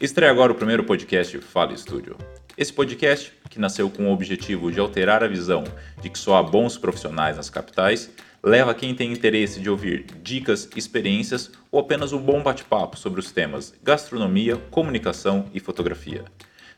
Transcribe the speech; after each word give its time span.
Estreia 0.00 0.30
agora 0.30 0.52
o 0.52 0.54
primeiro 0.54 0.84
podcast 0.84 1.36
Fala 1.40 1.72
Estúdio. 1.72 2.16
Esse 2.56 2.72
podcast, 2.72 3.32
que 3.50 3.58
nasceu 3.58 3.90
com 3.90 4.06
o 4.06 4.12
objetivo 4.12 4.70
de 4.70 4.78
alterar 4.78 5.24
a 5.24 5.26
visão 5.26 5.64
de 6.00 6.08
que 6.08 6.16
só 6.16 6.36
há 6.36 6.42
bons 6.42 6.78
profissionais 6.78 7.36
nas 7.36 7.50
capitais, 7.50 8.08
leva 8.40 8.76
quem 8.76 8.94
tem 8.94 9.12
interesse 9.12 9.58
de 9.58 9.68
ouvir 9.68 10.06
dicas, 10.22 10.70
experiências 10.76 11.50
ou 11.68 11.80
apenas 11.80 12.12
um 12.12 12.18
bom 12.18 12.40
bate-papo 12.44 12.96
sobre 12.96 13.18
os 13.18 13.32
temas 13.32 13.74
gastronomia, 13.82 14.56
comunicação 14.70 15.46
e 15.52 15.58
fotografia. 15.58 16.24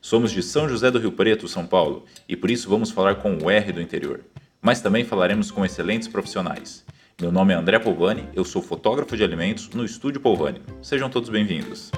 Somos 0.00 0.32
de 0.32 0.43
São 0.43 0.66
José 0.66 0.91
do 0.91 0.98
Rio 0.98 1.12
Preto, 1.12 1.46
São 1.46 1.66
Paulo, 1.66 2.07
e 2.27 2.34
por 2.34 2.50
isso 2.50 2.71
vamos 2.71 2.91
falar 2.91 3.16
com 3.16 3.37
o 3.37 3.50
R 3.50 3.71
do 3.71 3.82
interior. 3.82 4.21
Mas 4.62 4.80
também 4.80 5.05
falaremos 5.05 5.50
com 5.50 5.62
excelentes 5.62 6.09
profissionais. 6.09 6.87
Meu 7.21 7.30
nome 7.30 7.52
é 7.52 7.57
André 7.57 7.79
Polvani, 7.79 8.27
eu 8.34 8.46
sou 8.46 8.62
fotógrafo 8.62 9.14
de 9.14 9.23
alimentos 9.23 9.68
no 9.75 9.84
Estúdio 9.84 10.23
Polvani. 10.23 10.62
Sejam 10.80 11.11
todos 11.11 11.29
bem-vindos. 11.29 11.91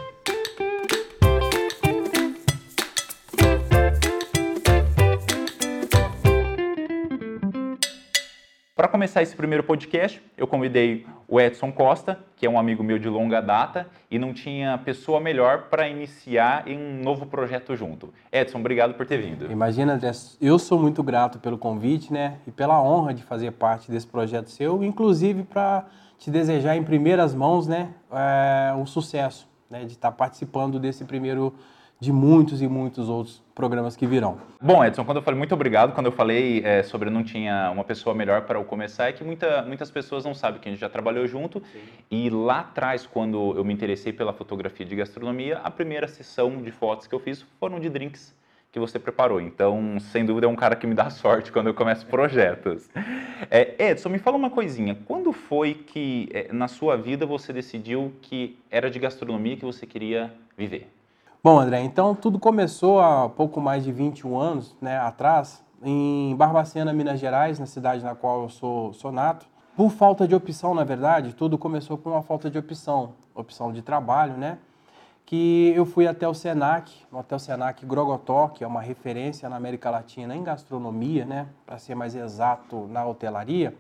Para 8.83 8.89
começar 8.89 9.23
esse 9.23 9.37
primeiro 9.37 9.63
podcast, 9.63 10.21
eu 10.37 10.45
convidei 10.45 11.07
o 11.29 11.41
Edson 11.41 11.71
Costa, 11.71 12.19
que 12.35 12.45
é 12.45 12.51
um 12.51 12.59
amigo 12.59 12.83
meu 12.83 12.99
de 12.99 13.09
longa 13.09 13.41
data, 13.41 13.87
e 14.11 14.19
não 14.19 14.35
tinha 14.35 14.77
pessoa 14.77 15.21
melhor 15.21 15.69
para 15.71 15.89
iniciar 15.89 16.65
um 16.67 17.01
novo 17.01 17.25
projeto 17.25 17.77
junto. 17.77 18.13
Edson, 18.33 18.59
obrigado 18.59 18.95
por 18.95 19.07
ter 19.07 19.19
vindo. 19.19 19.49
Imagina, 19.53 20.01
eu 20.41 20.59
sou 20.59 20.81
muito 20.81 21.01
grato 21.01 21.39
pelo 21.39 21.57
convite, 21.57 22.13
né? 22.13 22.39
E 22.45 22.51
pela 22.51 22.83
honra 22.83 23.15
de 23.15 23.23
fazer 23.23 23.53
parte 23.53 23.89
desse 23.89 24.09
projeto 24.09 24.51
seu, 24.51 24.83
inclusive 24.83 25.45
para 25.45 25.87
te 26.19 26.29
desejar 26.29 26.75
em 26.77 26.83
primeiras 26.83 27.37
mãos, 27.37 27.69
né, 27.69 27.91
é, 28.11 28.75
um 28.75 28.85
sucesso, 28.85 29.49
né, 29.71 29.85
de 29.85 29.93
estar 29.93 30.11
participando 30.11 30.81
desse 30.81 31.05
primeiro 31.05 31.55
de 32.03 32.11
muitos 32.11 32.61
e 32.61 32.67
muitos 32.67 33.09
outros 33.09 33.41
programas 33.55 33.95
que 33.95 34.09
virão. 34.09 34.37
Bom, 34.61 34.85
Edson, 34.85 35.05
quando 35.05 35.19
eu 35.19 35.23
falei 35.23 35.39
muito 35.39 35.55
obrigado, 35.55 35.93
quando 35.95 36.07
eu 36.07 36.13
falei 36.13 36.61
é, 36.65 36.83
sobre 36.83 37.09
não 37.09 37.23
tinha 37.23 37.71
uma 37.71 37.85
pessoa 37.85 38.13
melhor 38.13 38.43
para 38.43 38.59
eu 38.59 38.65
começar, 38.65 39.09
é 39.09 39.13
que 39.13 39.23
muita, 39.23 39.63
muitas 39.63 39.89
pessoas 39.89 40.25
não 40.25 40.35
sabem 40.35 40.61
que 40.61 40.69
a 40.69 40.73
gente 40.73 40.81
já 40.81 40.89
trabalhou 40.89 41.29
junto. 41.29 41.63
Sim. 41.73 41.79
E 42.11 42.29
lá 42.29 42.59
atrás, 42.59 43.07
quando 43.07 43.57
eu 43.57 43.65
me 43.65 43.73
interessei 43.73 44.13
pela 44.13 44.33
fotografia 44.33 44.85
de 44.85 44.97
gastronomia, 44.97 45.59
a 45.59 45.71
primeira 45.71 46.09
sessão 46.09 46.61
de 46.61 46.73
fotos 46.73 47.07
que 47.07 47.15
eu 47.15 47.21
fiz 47.21 47.47
foram 47.61 47.79
de 47.79 47.89
drinks 47.89 48.35
que 48.73 48.81
você 48.81 48.99
preparou. 48.99 49.41
Então, 49.41 50.01
sem 50.01 50.27
dúvida, 50.27 50.49
é 50.49 50.51
um 50.51 50.57
cara 50.57 50.75
que 50.75 50.89
me 50.89 50.95
dá 50.97 51.09
sorte 51.23 51.53
quando 51.53 51.69
eu 51.69 51.75
começo 51.75 52.05
projetos. 52.07 52.91
É, 53.49 53.91
Edson, 53.91 54.09
me 54.09 54.19
fala 54.19 54.37
uma 54.37 54.51
coisinha. 54.51 54.99
Quando 55.05 55.33
foi 55.33 55.75
que, 55.75 56.29
é, 56.33 56.53
na 56.53 56.67
sua 56.67 56.97
vida, 56.97 57.25
você 57.25 57.53
decidiu 57.53 58.13
que 58.21 58.59
era 58.69 58.91
de 58.91 58.99
gastronomia 58.99 59.57
que 59.57 59.65
você 59.65 59.87
queria 59.87 60.35
viver? 60.59 60.89
Bom, 61.45 61.59
André, 61.59 61.83
então 61.83 62.15
tudo 62.15 62.39
começou 62.39 63.01
há 63.01 63.29
pouco 63.29 63.61
mais 63.61 63.83
de 63.83 63.91
21 63.91 64.39
anos 64.39 64.77
né, 64.81 64.97
atrás, 64.97 65.61
em 65.83 66.37
Barbacena, 66.37 66.93
Minas 66.93 67.19
Gerais, 67.19 67.59
na 67.59 67.67
cidade 67.67 68.05
na 68.05 68.15
qual 68.15 68.45
eu 68.45 68.49
sou, 68.49 68.93
sou 68.93 69.11
nato. 69.11 69.45
Por 69.77 69.91
falta 69.91 70.29
de 70.29 70.37
opção, 70.37 70.73
na 70.73 70.85
verdade, 70.85 71.35
tudo 71.35 71.59
começou 71.59 71.99
por 71.99 72.13
uma 72.13 72.23
falta 72.23 72.49
de 72.49 72.57
opção, 72.57 73.15
opção 73.35 73.73
de 73.73 73.83
trabalho, 73.83 74.37
né? 74.37 74.57
Que 75.27 75.73
eu 75.75 75.85
fui 75.85 76.07
até 76.07 76.29
o 76.29 76.33
Senac, 76.33 76.93
no 77.11 77.19
Hotel 77.19 77.41
Senac 77.41 77.85
Grogotó, 77.85 78.47
que 78.47 78.63
é 78.63 78.67
uma 78.67 78.81
referência 78.81 79.49
na 79.49 79.57
América 79.57 79.91
Latina 79.91 80.37
em 80.37 80.45
gastronomia, 80.45 81.25
né? 81.25 81.49
Para 81.67 81.77
ser 81.77 81.97
mais 81.97 82.15
exato, 82.15 82.87
na 82.87 83.05
hotelaria. 83.05 83.75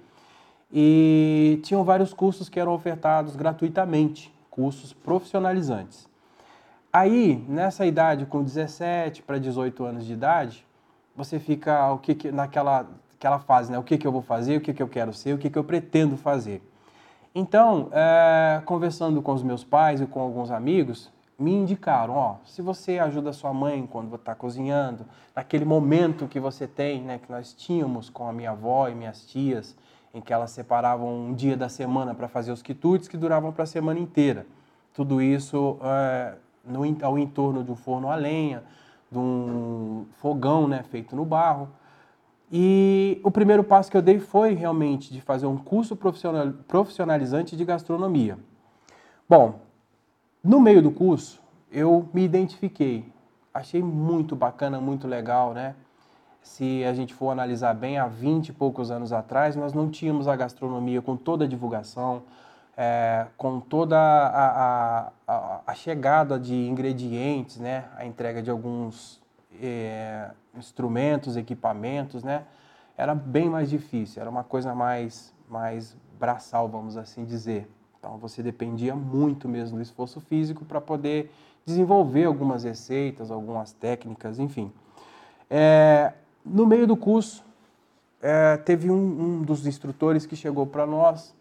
E 0.72 1.60
tinham 1.62 1.84
vários 1.84 2.12
cursos 2.12 2.48
que 2.48 2.58
eram 2.58 2.74
ofertados 2.74 3.36
gratuitamente, 3.36 4.34
cursos 4.50 4.92
profissionalizantes. 4.92 6.10
Aí, 6.92 7.42
nessa 7.48 7.86
idade, 7.86 8.26
com 8.26 8.42
17 8.42 9.22
para 9.22 9.38
18 9.38 9.82
anos 9.84 10.04
de 10.04 10.12
idade, 10.12 10.66
você 11.16 11.38
fica 11.38 11.90
o 11.92 11.98
que, 11.98 12.14
que 12.14 12.30
naquela 12.30 12.86
aquela 13.22 13.38
fase, 13.38 13.70
né? 13.70 13.78
O 13.78 13.84
que, 13.84 13.96
que 13.96 14.06
eu 14.06 14.10
vou 14.10 14.20
fazer, 14.20 14.56
o 14.56 14.60
que, 14.60 14.74
que 14.74 14.82
eu 14.82 14.88
quero 14.88 15.12
ser, 15.12 15.32
o 15.32 15.38
que, 15.38 15.48
que 15.48 15.56
eu 15.56 15.62
pretendo 15.62 16.16
fazer. 16.16 16.60
Então, 17.32 17.88
é, 17.92 18.60
conversando 18.66 19.22
com 19.22 19.32
os 19.32 19.44
meus 19.44 19.62
pais 19.62 20.00
e 20.00 20.06
com 20.06 20.20
alguns 20.20 20.50
amigos, 20.50 21.10
me 21.38 21.52
indicaram, 21.52 22.14
ó, 22.14 22.36
se 22.44 22.60
você 22.60 22.98
ajuda 22.98 23.32
sua 23.32 23.54
mãe 23.54 23.86
quando 23.86 24.16
está 24.16 24.34
cozinhando, 24.34 25.06
naquele 25.34 25.64
momento 25.64 26.26
que 26.26 26.40
você 26.40 26.66
tem, 26.66 27.00
né, 27.00 27.18
que 27.18 27.30
nós 27.30 27.54
tínhamos 27.54 28.10
com 28.10 28.28
a 28.28 28.32
minha 28.32 28.50
avó 28.50 28.88
e 28.88 28.94
minhas 28.94 29.24
tias, 29.24 29.76
em 30.12 30.20
que 30.20 30.32
elas 30.32 30.50
separavam 30.50 31.28
um 31.28 31.34
dia 31.34 31.56
da 31.56 31.68
semana 31.68 32.14
para 32.14 32.28
fazer 32.28 32.52
os 32.52 32.60
quitutes 32.60 33.08
que 33.08 33.16
duravam 33.16 33.52
para 33.52 33.62
a 33.62 33.66
semana 33.66 33.98
inteira. 33.98 34.46
Tudo 34.92 35.22
isso 35.22 35.78
é, 35.82 36.34
no, 36.64 36.82
ao 37.02 37.18
entorno 37.18 37.64
de 37.64 37.70
um 37.70 37.76
forno 37.76 38.10
a 38.10 38.14
lenha, 38.14 38.62
de 39.10 39.18
um 39.18 40.06
fogão 40.20 40.66
né, 40.66 40.82
feito 40.82 41.14
no 41.14 41.24
barro. 41.24 41.68
E 42.50 43.20
o 43.24 43.30
primeiro 43.30 43.64
passo 43.64 43.90
que 43.90 43.96
eu 43.96 44.02
dei 44.02 44.18
foi 44.18 44.54
realmente 44.54 45.12
de 45.12 45.20
fazer 45.20 45.46
um 45.46 45.56
curso 45.56 45.96
profissional, 45.96 46.52
profissionalizante 46.68 47.56
de 47.56 47.64
gastronomia. 47.64 48.38
Bom, 49.28 49.60
no 50.44 50.60
meio 50.60 50.82
do 50.82 50.90
curso, 50.90 51.40
eu 51.70 52.08
me 52.12 52.22
identifiquei. 52.22 53.10
Achei 53.54 53.82
muito 53.82 54.36
bacana, 54.36 54.80
muito 54.80 55.06
legal, 55.06 55.54
né? 55.54 55.74
Se 56.42 56.84
a 56.84 56.92
gente 56.92 57.14
for 57.14 57.30
analisar 57.30 57.72
bem, 57.72 57.98
há 57.98 58.06
20 58.06 58.48
e 58.48 58.52
poucos 58.52 58.90
anos 58.90 59.12
atrás, 59.12 59.54
nós 59.54 59.72
não 59.72 59.88
tínhamos 59.88 60.26
a 60.26 60.34
gastronomia 60.34 61.00
com 61.00 61.16
toda 61.16 61.44
a 61.44 61.48
divulgação, 61.48 62.22
é, 62.84 63.26
com 63.36 63.60
toda 63.60 63.96
a, 63.96 65.12
a, 65.28 65.60
a, 65.64 65.74
chegada 65.74 66.36
de 66.36 66.52
ingredientes, 66.52 67.58
né, 67.58 67.84
a 67.96 68.04
entrega 68.04 68.42
de 68.42 68.50
alguns 68.50 69.22
é, 69.60 70.32
instrumentos, 70.56 71.36
equipamentos, 71.36 72.24
né, 72.24 72.42
era 72.96 73.14
bem 73.14 73.48
mais 73.48 73.70
difícil, 73.70 74.20
era 74.20 74.28
uma 74.28 74.42
coisa 74.42 74.74
mais, 74.74 75.32
mais 75.48 75.96
braçal, 76.18 76.68
vamos 76.68 76.96
assim 76.96 77.24
dizer. 77.24 77.70
Então 78.00 78.18
você 78.18 78.42
dependia 78.42 78.96
muito 78.96 79.48
mesmo 79.48 79.76
do 79.76 79.82
esforço 79.82 80.20
físico 80.20 80.64
para 80.64 80.80
poder 80.80 81.32
desenvolver 81.64 82.24
algumas 82.24 82.64
receitas, 82.64 83.30
algumas 83.30 83.72
técnicas, 83.72 84.40
enfim. 84.40 84.72
É, 85.48 86.14
no 86.44 86.66
meio 86.66 86.88
do 86.88 86.96
curso, 86.96 87.44
é, 88.20 88.56
teve 88.56 88.90
um, 88.90 88.94
um 88.96 89.42
dos 89.42 89.68
instrutores 89.68 90.26
que 90.26 90.34
chegou 90.34 90.66
para 90.66 90.84
nós 90.84 91.32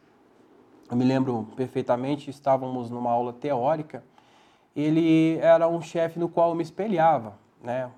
eu 0.91 0.97
me 0.97 1.05
lembro 1.05 1.47
perfeitamente, 1.55 2.29
estávamos 2.29 2.89
numa 2.89 3.09
aula 3.09 3.31
teórica, 3.31 4.03
ele 4.75 5.37
era 5.37 5.65
um 5.65 5.81
chefe 5.81 6.19
no 6.19 6.27
qual 6.27 6.49
eu 6.49 6.55
me 6.55 6.63
espelhava, 6.63 7.35
né? 7.63 7.89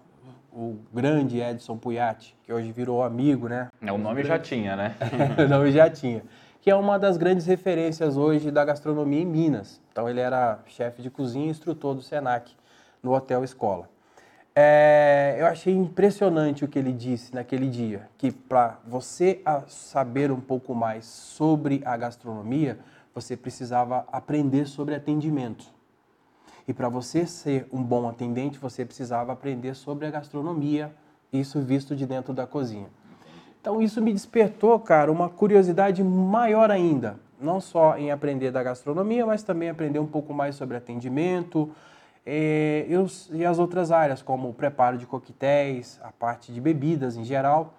O 0.51 0.77
grande 0.93 1.41
Edson 1.41 1.75
Puyat, 1.75 2.37
que 2.43 2.53
hoje 2.53 2.71
virou 2.71 3.01
amigo, 3.01 3.49
né? 3.49 3.69
É, 3.81 3.91
o 3.91 3.97
nome 3.97 4.23
já 4.23 4.37
tinha, 4.37 4.75
né? 4.75 4.95
o 5.43 5.49
nome 5.49 5.71
já 5.71 5.89
tinha. 5.89 6.23
Que 6.61 6.69
é 6.69 6.75
uma 6.75 6.99
das 6.99 7.17
grandes 7.17 7.47
referências 7.47 8.15
hoje 8.15 8.51
da 8.51 8.63
gastronomia 8.63 9.21
em 9.21 9.25
Minas. 9.25 9.81
Então 9.91 10.07
ele 10.07 10.19
era 10.19 10.59
chefe 10.67 11.01
de 11.01 11.09
cozinha 11.09 11.47
e 11.47 11.49
instrutor 11.49 11.95
do 11.95 12.01
Senac 12.03 12.55
no 13.01 13.11
Hotel 13.11 13.43
Escola. 13.43 13.89
É, 14.55 15.35
eu 15.39 15.47
achei 15.47 15.73
impressionante 15.73 16.63
o 16.63 16.67
que 16.67 16.77
ele 16.77 16.91
disse 16.91 17.33
naquele 17.33 17.67
dia, 17.67 18.07
que 18.17 18.31
para 18.31 18.77
você 18.85 19.41
saber 19.67 20.31
um 20.31 20.39
pouco 20.39 20.75
mais 20.75 21.05
sobre 21.05 21.81
a 21.83 21.97
gastronomia, 21.97 22.77
você 23.15 23.35
precisava 23.35 24.05
aprender 24.11 24.67
sobre 24.67 24.93
atendimento. 24.93 25.65
E 26.67 26.73
para 26.73 26.87
você 26.87 27.25
ser 27.25 27.67
um 27.73 27.81
bom 27.81 28.07
atendente, 28.07 28.59
você 28.59 28.85
precisava 28.85 29.33
aprender 29.33 29.73
sobre 29.73 30.05
a 30.05 30.11
gastronomia, 30.11 30.93
isso 31.31 31.59
visto 31.59 31.95
de 31.95 32.05
dentro 32.05 32.31
da 32.31 32.45
cozinha. 32.45 32.87
Então 33.59 33.81
isso 33.81 34.01
me 34.01 34.13
despertou, 34.13 34.79
cara, 34.79 35.11
uma 35.11 35.29
curiosidade 35.29 36.03
maior 36.03 36.69
ainda, 36.69 37.19
não 37.41 37.59
só 37.59 37.97
em 37.97 38.11
aprender 38.11 38.51
da 38.51 38.61
gastronomia, 38.61 39.25
mas 39.25 39.41
também 39.41 39.69
aprender 39.69 39.99
um 39.99 40.05
pouco 40.05 40.31
mais 40.31 40.55
sobre 40.55 40.77
atendimento, 40.77 41.71
e, 42.25 42.87
e 43.31 43.45
as 43.45 43.59
outras 43.59 43.91
áreas, 43.91 44.21
como 44.21 44.49
o 44.49 44.53
preparo 44.53 44.97
de 44.97 45.05
coquetéis, 45.05 45.99
a 46.03 46.11
parte 46.11 46.53
de 46.53 46.61
bebidas 46.61 47.17
em 47.17 47.23
geral. 47.23 47.73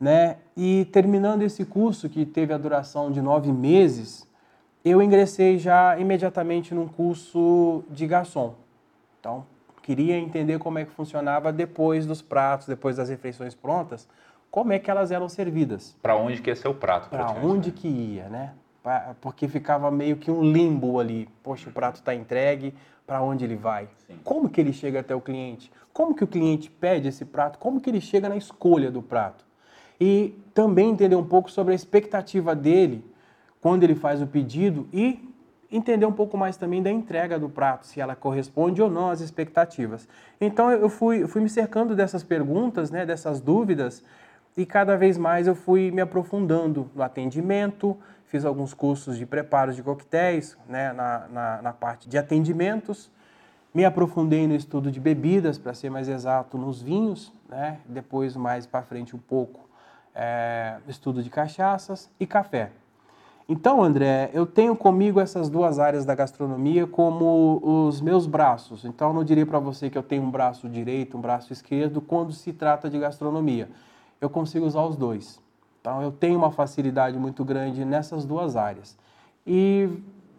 Né? 0.00 0.36
E 0.56 0.84
terminando 0.92 1.42
esse 1.42 1.64
curso, 1.64 2.08
que 2.08 2.24
teve 2.24 2.52
a 2.52 2.58
duração 2.58 3.10
de 3.10 3.20
nove 3.20 3.52
meses, 3.52 4.28
eu 4.84 5.02
ingressei 5.02 5.58
já 5.58 5.98
imediatamente 5.98 6.74
num 6.74 6.86
curso 6.86 7.82
de 7.90 8.06
garçom. 8.06 8.54
Então, 9.18 9.44
queria 9.82 10.16
entender 10.16 10.58
como 10.58 10.78
é 10.78 10.84
que 10.84 10.92
funcionava 10.92 11.52
depois 11.52 12.06
dos 12.06 12.22
pratos, 12.22 12.66
depois 12.66 12.96
das 12.96 13.08
refeições 13.08 13.54
prontas, 13.54 14.08
como 14.50 14.72
é 14.72 14.78
que 14.78 14.90
elas 14.90 15.10
eram 15.10 15.28
servidas. 15.28 15.96
Para 16.00 16.16
onde 16.16 16.40
que 16.40 16.50
ia 16.50 16.56
ser 16.56 16.68
o 16.68 16.74
prato? 16.74 17.10
Para 17.10 17.30
onde 17.32 17.72
que 17.72 17.88
ia, 17.88 18.28
né? 18.28 18.52
Porque 19.20 19.48
ficava 19.48 19.90
meio 19.90 20.16
que 20.16 20.30
um 20.30 20.42
limbo 20.42 20.98
ali. 20.98 21.28
Poxa, 21.42 21.68
o 21.68 21.72
prato 21.72 21.96
está 21.96 22.14
entregue, 22.14 22.74
para 23.08 23.22
onde 23.22 23.42
ele 23.42 23.56
vai? 23.56 23.88
Sim. 24.06 24.18
Como 24.22 24.50
que 24.50 24.60
ele 24.60 24.70
chega 24.70 25.00
até 25.00 25.14
o 25.14 25.20
cliente? 25.20 25.72
Como 25.94 26.14
que 26.14 26.22
o 26.22 26.26
cliente 26.26 26.70
pede 26.70 27.08
esse 27.08 27.24
prato? 27.24 27.58
Como 27.58 27.80
que 27.80 27.88
ele 27.88 28.02
chega 28.02 28.28
na 28.28 28.36
escolha 28.36 28.90
do 28.90 29.00
prato? 29.00 29.46
E 29.98 30.38
também 30.52 30.90
entender 30.90 31.16
um 31.16 31.24
pouco 31.24 31.50
sobre 31.50 31.72
a 31.72 31.74
expectativa 31.74 32.54
dele 32.54 33.02
quando 33.62 33.82
ele 33.82 33.94
faz 33.94 34.20
o 34.20 34.26
pedido 34.26 34.86
e 34.92 35.26
entender 35.72 36.04
um 36.04 36.12
pouco 36.12 36.36
mais 36.36 36.58
também 36.58 36.82
da 36.82 36.90
entrega 36.90 37.38
do 37.38 37.48
prato, 37.48 37.86
se 37.86 37.98
ela 37.98 38.14
corresponde 38.14 38.80
ou 38.80 38.90
não 38.90 39.08
às 39.08 39.20
expectativas. 39.20 40.06
Então 40.38 40.70
eu 40.70 40.88
fui, 40.88 41.22
eu 41.22 41.28
fui 41.28 41.40
me 41.40 41.48
cercando 41.48 41.96
dessas 41.96 42.22
perguntas, 42.22 42.90
né, 42.90 43.04
dessas 43.04 43.40
dúvidas, 43.40 44.04
e 44.56 44.66
cada 44.66 44.96
vez 44.96 45.16
mais 45.16 45.46
eu 45.46 45.54
fui 45.54 45.90
me 45.90 46.00
aprofundando 46.00 46.90
no 46.94 47.02
atendimento, 47.02 47.96
fiz 48.28 48.44
alguns 48.44 48.74
cursos 48.74 49.16
de 49.16 49.24
preparos 49.24 49.74
de 49.74 49.82
coquetéis, 49.82 50.56
né, 50.68 50.92
na, 50.92 51.28
na, 51.28 51.62
na 51.62 51.72
parte 51.72 52.08
de 52.08 52.18
atendimentos, 52.18 53.10
me 53.74 53.84
aprofundei 53.84 54.46
no 54.46 54.54
estudo 54.54 54.90
de 54.90 55.00
bebidas, 55.00 55.58
para 55.58 55.72
ser 55.72 55.90
mais 55.90 56.08
exato, 56.08 56.58
nos 56.58 56.80
vinhos, 56.82 57.32
né, 57.48 57.78
depois 57.86 58.36
mais 58.36 58.66
para 58.66 58.82
frente 58.82 59.16
um 59.16 59.18
pouco, 59.18 59.68
é, 60.14 60.76
estudo 60.86 61.22
de 61.22 61.30
cachaças 61.30 62.10
e 62.20 62.26
café. 62.26 62.70
Então, 63.48 63.82
André, 63.82 64.30
eu 64.34 64.44
tenho 64.44 64.76
comigo 64.76 65.18
essas 65.18 65.48
duas 65.48 65.78
áreas 65.78 66.04
da 66.04 66.14
gastronomia 66.14 66.86
como 66.86 67.62
os 67.64 67.98
meus 67.98 68.26
braços. 68.26 68.84
Então, 68.84 69.08
eu 69.08 69.14
não 69.14 69.24
diria 69.24 69.46
para 69.46 69.58
você 69.58 69.88
que 69.88 69.96
eu 69.96 70.02
tenho 70.02 70.22
um 70.22 70.30
braço 70.30 70.68
direito, 70.68 71.16
um 71.16 71.20
braço 71.20 71.50
esquerdo, 71.50 72.02
quando 72.02 72.30
se 72.30 72.52
trata 72.52 72.90
de 72.90 72.98
gastronomia. 72.98 73.70
Eu 74.20 74.28
consigo 74.28 74.66
usar 74.66 74.82
os 74.82 74.96
dois. 74.96 75.40
Então, 75.80 76.02
eu 76.02 76.10
tenho 76.10 76.38
uma 76.38 76.50
facilidade 76.50 77.18
muito 77.18 77.44
grande 77.44 77.84
nessas 77.84 78.24
duas 78.24 78.56
áreas. 78.56 78.96
E 79.46 79.88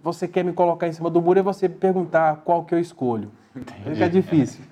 você 0.04 0.28
quer 0.28 0.44
me 0.44 0.54
colocar 0.54 0.88
em 0.88 0.94
cima 0.94 1.10
do 1.10 1.22
muro 1.22 1.40
e 1.40 1.42
você 1.42 1.68
perguntar 1.68 2.42
qual 2.44 2.64
que 2.64 2.74
eu 2.74 2.80
escolho. 2.80 3.32
Entendi. 3.56 3.94
Fica 3.94 4.10
difícil. 4.10 4.64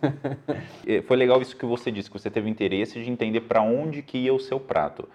Foi 1.07 1.17
legal 1.17 1.41
isso 1.41 1.55
que 1.55 1.65
você 1.65 1.91
disse, 1.91 2.09
que 2.09 2.17
você 2.17 2.29
teve 2.29 2.49
interesse 2.49 3.01
de 3.01 3.09
entender 3.09 3.41
para 3.41 3.61
onde 3.61 4.01
que 4.01 4.17
ia 4.17 4.33
o 4.33 4.39
seu 4.39 4.59
prato. 4.59 5.07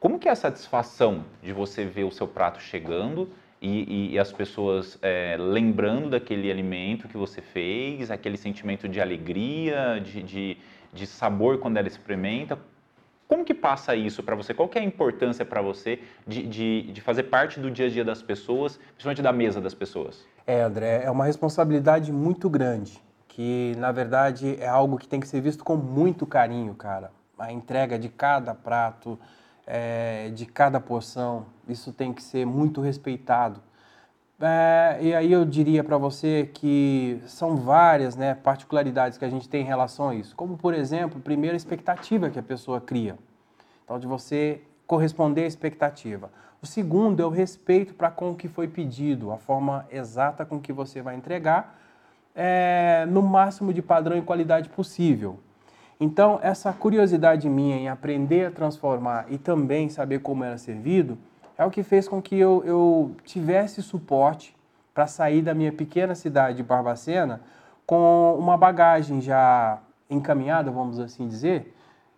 Como 0.00 0.18
que 0.18 0.28
é 0.28 0.32
a 0.32 0.36
satisfação 0.36 1.24
de 1.42 1.52
você 1.52 1.84
ver 1.84 2.04
o 2.04 2.10
seu 2.10 2.26
prato 2.26 2.60
chegando 2.60 3.28
e, 3.60 4.10
e, 4.10 4.14
e 4.14 4.18
as 4.18 4.32
pessoas 4.32 4.98
é, 5.00 5.36
lembrando 5.38 6.10
daquele 6.10 6.50
alimento 6.50 7.06
que 7.06 7.16
você 7.16 7.40
fez, 7.40 8.10
aquele 8.10 8.36
sentimento 8.36 8.88
de 8.88 9.00
alegria, 9.00 10.00
de, 10.04 10.22
de, 10.22 10.56
de 10.92 11.06
sabor 11.06 11.58
quando 11.58 11.76
ela 11.76 11.86
experimenta? 11.86 12.58
Como 13.32 13.46
que 13.46 13.54
passa 13.54 13.96
isso 13.96 14.22
para 14.22 14.36
você? 14.36 14.52
Qual 14.52 14.68
que 14.68 14.78
é 14.78 14.82
a 14.82 14.84
importância 14.84 15.42
para 15.42 15.62
você 15.62 16.00
de, 16.26 16.46
de, 16.46 16.92
de, 16.92 17.00
fazer 17.00 17.22
parte 17.22 17.58
do 17.58 17.70
dia 17.70 17.86
a 17.86 17.88
dia 17.88 18.04
das 18.04 18.22
pessoas, 18.22 18.76
principalmente 18.76 19.22
da 19.22 19.32
mesa 19.32 19.58
das 19.58 19.72
pessoas? 19.72 20.26
É, 20.46 20.60
André, 20.60 21.02
é 21.02 21.10
uma 21.10 21.24
responsabilidade 21.24 22.12
muito 22.12 22.50
grande, 22.50 23.02
que 23.26 23.74
na 23.78 23.90
verdade 23.90 24.58
é 24.60 24.68
algo 24.68 24.98
que 24.98 25.08
tem 25.08 25.18
que 25.18 25.26
ser 25.26 25.40
visto 25.40 25.64
com 25.64 25.76
muito 25.76 26.26
carinho, 26.26 26.74
cara. 26.74 27.10
A 27.38 27.50
entrega 27.50 27.98
de 27.98 28.10
cada 28.10 28.54
prato, 28.54 29.18
é, 29.66 30.28
de 30.34 30.44
cada 30.44 30.78
porção. 30.78 31.46
Isso 31.66 31.90
tem 31.90 32.12
que 32.12 32.22
ser 32.22 32.44
muito 32.44 32.82
respeitado. 32.82 33.62
É, 34.44 34.98
e 35.00 35.14
aí 35.14 35.30
eu 35.30 35.44
diria 35.44 35.84
para 35.84 35.96
você 35.96 36.50
que 36.52 37.22
são 37.26 37.56
várias 37.56 38.16
né, 38.16 38.34
particularidades 38.34 39.16
que 39.16 39.24
a 39.24 39.30
gente 39.30 39.48
tem 39.48 39.62
em 39.62 39.64
relação 39.66 40.08
a 40.08 40.16
isso. 40.16 40.34
Como, 40.34 40.56
por 40.56 40.74
exemplo, 40.74 41.20
primeiro, 41.20 41.54
a 41.54 41.56
expectativa 41.56 42.28
que 42.28 42.40
a 42.40 42.42
pessoa 42.42 42.80
cria. 42.80 43.16
Então, 43.84 44.00
de 44.00 44.06
você 44.06 44.60
corresponder 44.84 45.44
à 45.44 45.46
expectativa. 45.46 46.28
O 46.60 46.66
segundo 46.66 47.22
é 47.22 47.24
o 47.24 47.28
respeito 47.28 47.94
para 47.94 48.10
com 48.10 48.32
o 48.32 48.34
que 48.34 48.48
foi 48.48 48.66
pedido, 48.66 49.30
a 49.30 49.36
forma 49.36 49.86
exata 49.92 50.44
com 50.44 50.60
que 50.60 50.72
você 50.72 51.00
vai 51.00 51.14
entregar, 51.14 51.78
é, 52.34 53.06
no 53.08 53.22
máximo 53.22 53.72
de 53.72 53.80
padrão 53.80 54.18
e 54.18 54.22
qualidade 54.22 54.68
possível. 54.70 55.38
Então, 56.00 56.40
essa 56.42 56.72
curiosidade 56.72 57.48
minha 57.48 57.76
em 57.76 57.88
aprender 57.88 58.46
a 58.46 58.50
transformar 58.50 59.26
e 59.28 59.38
também 59.38 59.88
saber 59.88 60.18
como 60.18 60.42
era 60.42 60.58
servido 60.58 61.16
é 61.56 61.64
o 61.64 61.70
que 61.70 61.82
fez 61.82 62.08
com 62.08 62.20
que 62.20 62.38
eu, 62.38 62.62
eu 62.64 63.16
tivesse 63.24 63.82
suporte 63.82 64.56
para 64.94 65.06
sair 65.06 65.42
da 65.42 65.54
minha 65.54 65.72
pequena 65.72 66.14
cidade 66.14 66.58
de 66.58 66.62
Barbacena 66.62 67.40
com 67.86 68.36
uma 68.38 68.56
bagagem 68.56 69.20
já 69.20 69.80
encaminhada, 70.08 70.70
vamos 70.70 70.98
assim 70.98 71.26
dizer, 71.26 71.74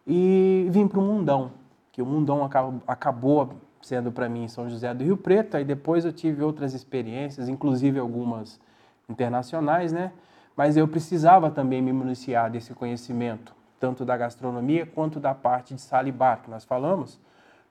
e 0.07 0.67
vim 0.71 0.87
para 0.87 0.99
o 0.99 1.03
mundão, 1.03 1.53
que 1.93 2.03
o 2.03 2.07
mundão 2.07 2.49
acabou, 2.87 3.55
sendo 3.81 4.11
para 4.11 4.29
mim 4.29 4.49
São 4.49 4.69
José 4.69 4.93
do 4.93 5.05
Rio 5.05 5.17
Preto, 5.17 5.57
aí 5.57 5.65
depois 5.65 6.05
eu 6.05 6.13
tive 6.13 6.43
outras 6.43 6.75
experiências, 6.75 7.49
inclusive 7.49 7.99
algumas 7.99 8.61
internacionais, 9.09 9.93
né? 9.93 10.13
Mas 10.57 10.77
eu 10.77 10.87
precisava 10.87 11.51
também 11.51 11.83
me 11.83 11.93
municiar 11.93 12.51
desse 12.51 12.75
conhecimento 12.75 13.55
tanto 13.85 14.05
da 14.05 14.17
gastronomia 14.17 14.87
quanto 14.87 15.21
da 15.21 15.35
parte 15.35 15.75
de 15.75 15.81
sala 15.81 16.09
e 16.09 16.13
bar 16.13 16.41
que 16.43 16.51
nós 16.51 16.65
falamos, 16.65 17.21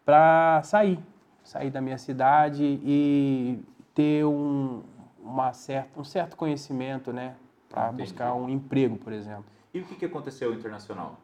para 0.06 0.62
sair, 0.64 1.00
sair 1.44 1.70
da 1.70 1.82
minha 1.82 1.98
cidade 1.98 2.64
e 2.64 3.60
ter 3.94 4.26
um, 4.26 4.82
uma 5.24 5.54
certa, 5.54 6.00
um 6.00 6.04
certo 6.04 6.36
conhecimento, 6.36 7.12
né, 7.12 7.36
para 7.70 7.92
buscar 7.92 8.34
um 8.34 8.50
emprego, 8.50 8.98
por 8.98 9.14
exemplo. 9.14 9.46
E 9.74 9.80
o 9.80 9.86
que, 9.86 9.96
que 9.96 10.06
aconteceu 10.06 10.54
internacional? 10.54 11.18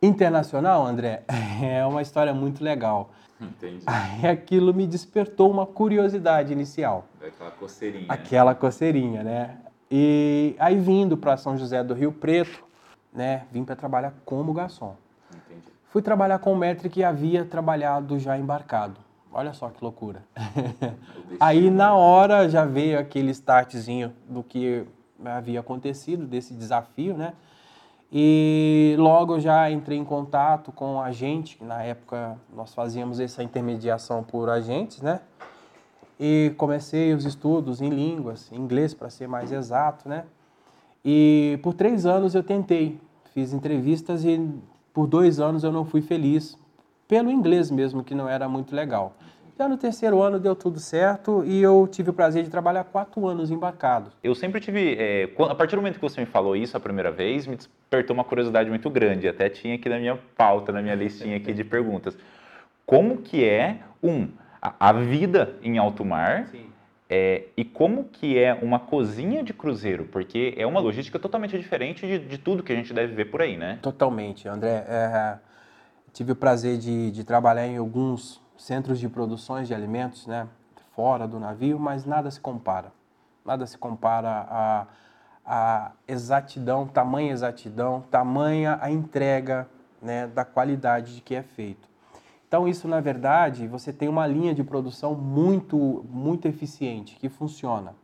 Internacional, 0.00 0.86
André, 0.86 1.22
é 1.62 1.84
uma 1.86 2.02
história 2.02 2.32
muito 2.32 2.62
legal. 2.62 3.10
Entendi. 3.40 3.84
Aí 3.86 4.26
aquilo 4.26 4.72
me 4.72 4.86
despertou 4.86 5.50
uma 5.50 5.66
curiosidade 5.66 6.52
inicial. 6.52 7.06
Aquela 7.20 7.50
coceirinha. 7.50 8.06
Aquela 8.08 8.54
coceirinha, 8.54 9.22
né? 9.22 9.58
E 9.90 10.54
aí 10.58 10.78
vindo 10.78 11.16
para 11.16 11.36
São 11.36 11.56
José 11.58 11.82
do 11.82 11.92
Rio 11.92 12.12
Preto, 12.12 12.64
né, 13.12 13.46
vim 13.52 13.64
para 13.64 13.76
trabalhar 13.76 14.14
como 14.24 14.52
garçom. 14.52 14.96
Entendi. 15.30 15.66
Fui 15.90 16.00
trabalhar 16.00 16.38
com 16.38 16.52
o 16.52 16.56
mestre 16.56 16.88
que 16.88 17.04
havia 17.04 17.44
trabalhado 17.44 18.18
já 18.18 18.38
embarcado. 18.38 18.98
Olha 19.32 19.52
só 19.54 19.70
que 19.70 19.82
loucura. 19.82 20.22
Aí 21.40 21.70
na 21.70 21.94
hora 21.94 22.48
já 22.48 22.64
veio 22.64 22.98
aquele 22.98 23.30
startzinho 23.30 24.12
do 24.28 24.42
que 24.42 24.84
havia 25.24 25.60
acontecido, 25.60 26.26
desse 26.26 26.52
desafio, 26.52 27.16
né? 27.16 27.32
E 28.12 28.94
logo 28.98 29.40
já 29.40 29.70
entrei 29.70 29.96
em 29.96 30.04
contato 30.04 30.70
com 30.70 31.00
a 31.00 31.10
gente, 31.12 31.56
que 31.56 31.64
na 31.64 31.82
época 31.82 32.36
nós 32.54 32.74
fazíamos 32.74 33.18
essa 33.18 33.42
intermediação 33.42 34.22
por 34.22 34.50
agentes, 34.50 35.00
né? 35.00 35.20
E 36.20 36.52
comecei 36.58 37.14
os 37.14 37.24
estudos 37.24 37.80
em 37.80 37.88
línguas, 37.88 38.52
em 38.52 38.56
inglês 38.56 38.92
para 38.92 39.08
ser 39.08 39.26
mais 39.26 39.50
exato, 39.50 40.08
né? 40.08 40.24
E 41.02 41.58
por 41.62 41.72
três 41.72 42.04
anos 42.04 42.34
eu 42.34 42.42
tentei, 42.42 43.00
fiz 43.32 43.54
entrevistas 43.54 44.24
e 44.26 44.46
por 44.92 45.06
dois 45.06 45.40
anos 45.40 45.64
eu 45.64 45.72
não 45.72 45.86
fui 45.86 46.02
feliz, 46.02 46.58
pelo 47.08 47.30
inglês 47.30 47.70
mesmo, 47.70 48.02
que 48.02 48.14
não 48.14 48.28
era 48.28 48.48
muito 48.48 48.74
legal. 48.74 49.16
Já 49.58 49.68
no 49.68 49.76
terceiro 49.76 50.22
ano 50.22 50.40
deu 50.40 50.56
tudo 50.56 50.80
certo 50.80 51.44
e 51.44 51.62
eu 51.62 51.86
tive 51.90 52.10
o 52.10 52.12
prazer 52.12 52.42
de 52.42 52.50
trabalhar 52.50 52.84
quatro 52.84 53.26
anos 53.26 53.50
embarcado. 53.50 54.10
Eu 54.24 54.34
sempre 54.34 54.60
tive, 54.60 54.96
é, 54.98 55.28
a 55.48 55.54
partir 55.54 55.76
do 55.76 55.82
momento 55.82 55.96
que 55.96 56.00
você 56.00 56.20
me 56.20 56.26
falou 56.26 56.56
isso 56.56 56.76
a 56.76 56.80
primeira 56.80 57.10
vez, 57.10 57.46
me 57.46 57.54
despertou 57.54 58.14
uma 58.14 58.24
curiosidade 58.24 58.70
muito 58.70 58.88
grande. 58.88 59.28
Até 59.28 59.50
tinha 59.50 59.74
aqui 59.74 59.88
na 59.88 59.98
minha 59.98 60.18
pauta, 60.36 60.72
na 60.72 60.80
minha 60.80 60.94
listinha 60.94 61.36
aqui 61.36 61.52
de 61.52 61.62
perguntas. 61.62 62.16
Como 62.86 63.18
que 63.18 63.44
é, 63.44 63.80
um, 64.02 64.28
a, 64.62 64.74
a 64.88 64.92
vida 64.92 65.56
em 65.62 65.76
alto 65.76 66.04
mar. 66.04 66.48
É, 67.10 67.44
e 67.58 67.62
como 67.62 68.04
que 68.04 68.38
é 68.38 68.54
uma 68.54 68.78
cozinha 68.78 69.42
de 69.42 69.52
cruzeiro? 69.52 70.04
Porque 70.10 70.54
é 70.56 70.66
uma 70.66 70.80
logística 70.80 71.18
totalmente 71.18 71.58
diferente 71.58 72.06
de, 72.06 72.18
de 72.20 72.38
tudo 72.38 72.62
que 72.62 72.72
a 72.72 72.76
gente 72.76 72.94
deve 72.94 73.12
ver 73.12 73.26
por 73.26 73.42
aí, 73.42 73.54
né? 73.54 73.78
Totalmente, 73.82 74.48
André. 74.48 74.82
É, 74.88 75.36
tive 76.12 76.32
o 76.32 76.36
prazer 76.36 76.78
de, 76.78 77.10
de, 77.10 77.24
trabalhar 77.24 77.66
em 77.66 77.76
alguns 77.76 78.40
centros 78.56 79.00
de 79.00 79.08
produções 79.08 79.66
de 79.66 79.74
alimentos, 79.74 80.26
né? 80.26 80.46
Fora 80.94 81.26
do 81.26 81.40
navio, 81.40 81.78
mas 81.78 82.04
nada 82.04 82.30
se 82.30 82.38
compara. 82.38 82.92
Nada 83.44 83.66
se 83.66 83.78
compara 83.78 84.46
a, 84.48 84.86
a 85.44 85.92
exatidão, 86.06 86.86
tamanha 86.86 87.32
exatidão, 87.32 88.04
tamanha 88.10 88.78
a 88.80 88.90
entrega 88.90 89.66
né, 90.00 90.26
da 90.26 90.44
qualidade 90.44 91.14
de 91.14 91.20
que 91.22 91.34
é 91.34 91.42
feito. 91.42 91.88
Então 92.46 92.68
isso 92.68 92.86
na 92.86 93.00
verdade 93.00 93.66
você 93.66 93.92
tem 93.92 94.08
uma 94.08 94.26
linha 94.26 94.54
de 94.54 94.62
produção 94.62 95.14
muito 95.14 96.04
muito 96.10 96.46
eficiente 96.46 97.16
que 97.16 97.30
funciona. 97.30 97.94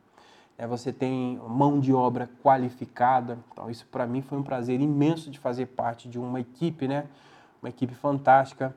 É, 0.57 0.67
você 0.67 0.93
tem 0.93 1.38
mão 1.47 1.79
de 1.79 1.93
obra 1.93 2.29
qualificada. 2.43 3.38
Então 3.53 3.71
isso 3.71 3.87
para 3.93 4.07
mim 4.07 4.23
foi 4.23 4.38
um 4.38 4.43
prazer 4.43 4.81
imenso 4.81 5.31
de 5.31 5.38
fazer 5.38 5.67
parte 5.67 6.09
de 6.09 6.19
uma 6.19 6.41
equipe, 6.41 6.88
né? 6.88 7.05
Uma 7.62 7.69
equipe 7.69 7.95
fantástica. 7.95 8.75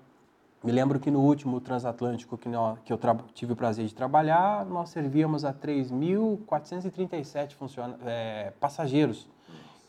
Me 0.64 0.72
lembro 0.72 1.00
que 1.00 1.10
no 1.10 1.22
último 1.22 1.60
transatlântico 1.60 2.38
que, 2.38 2.48
nós, 2.48 2.78
que 2.86 2.94
eu 2.94 3.00
tive 3.34 3.54
o 3.54 3.56
prazer 3.56 3.84
de 3.86 3.96
trabalhar, 3.96 4.64
nós 4.66 4.90
servíamos 4.90 5.44
a 5.44 5.52
3.437 5.54 7.96
é, 8.06 8.54
passageiros 8.60 9.28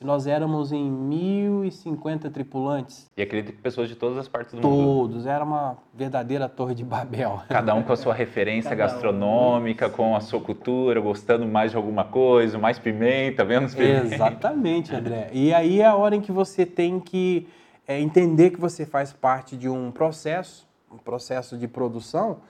e 0.03 0.05
nós 0.05 0.27
éramos 0.27 0.73
em 0.73 0.91
1.050 0.91 2.31
tripulantes. 2.33 3.09
E 3.17 3.23
acredito 3.23 3.55
que 3.55 3.63
pessoas 3.63 3.89
de 3.89 3.95
todas 3.95 4.19
as 4.19 4.27
partes 4.27 4.53
do 4.53 4.61
Todos. 4.61 4.77
mundo. 4.77 5.09
Todos, 5.11 5.27
era 5.27 5.45
uma 5.45 5.77
verdadeira 5.95 6.49
torre 6.49 6.75
de 6.75 6.85
Babel. 6.85 7.41
Cada 7.49 7.73
um 7.73 7.85
com 7.85 7.93
a 7.93 7.97
sua 7.97 8.13
referência 8.13 8.71
Cada 8.71 8.93
gastronômica, 8.93 9.87
um. 9.87 9.91
com 9.91 10.17
a 10.17 10.21
sua 10.21 10.41
cultura, 10.41 11.01
gostando 11.01 11.47
mais 11.47 11.71
de 11.71 11.77
alguma 11.77 12.05
coisa, 12.05 12.59
mais 12.59 12.81
pimenta, 12.81 13.45
menos 13.45 13.75
pimenta. 13.75 14.15
Exatamente, 14.15 14.95
André. 14.95 15.31
E 15.33 15.55
aí 15.55 15.81
é 15.81 15.87
a 15.87 15.95
hora 15.95 16.17
em 16.17 16.21
que 16.21 16.33
você 16.33 16.67
tem 16.67 16.99
que 16.99 17.47
é, 17.87 18.01
entender 18.01 18.51
que 18.51 18.61
você 18.61 18.87
faz 18.87 19.13
parte 19.13 19.57
de 19.57 19.69
um 19.69 19.91
processo, 19.91 20.69
um 20.91 20.99
processo 20.99 21.57
de 21.57 21.67
produção, 21.67 22.41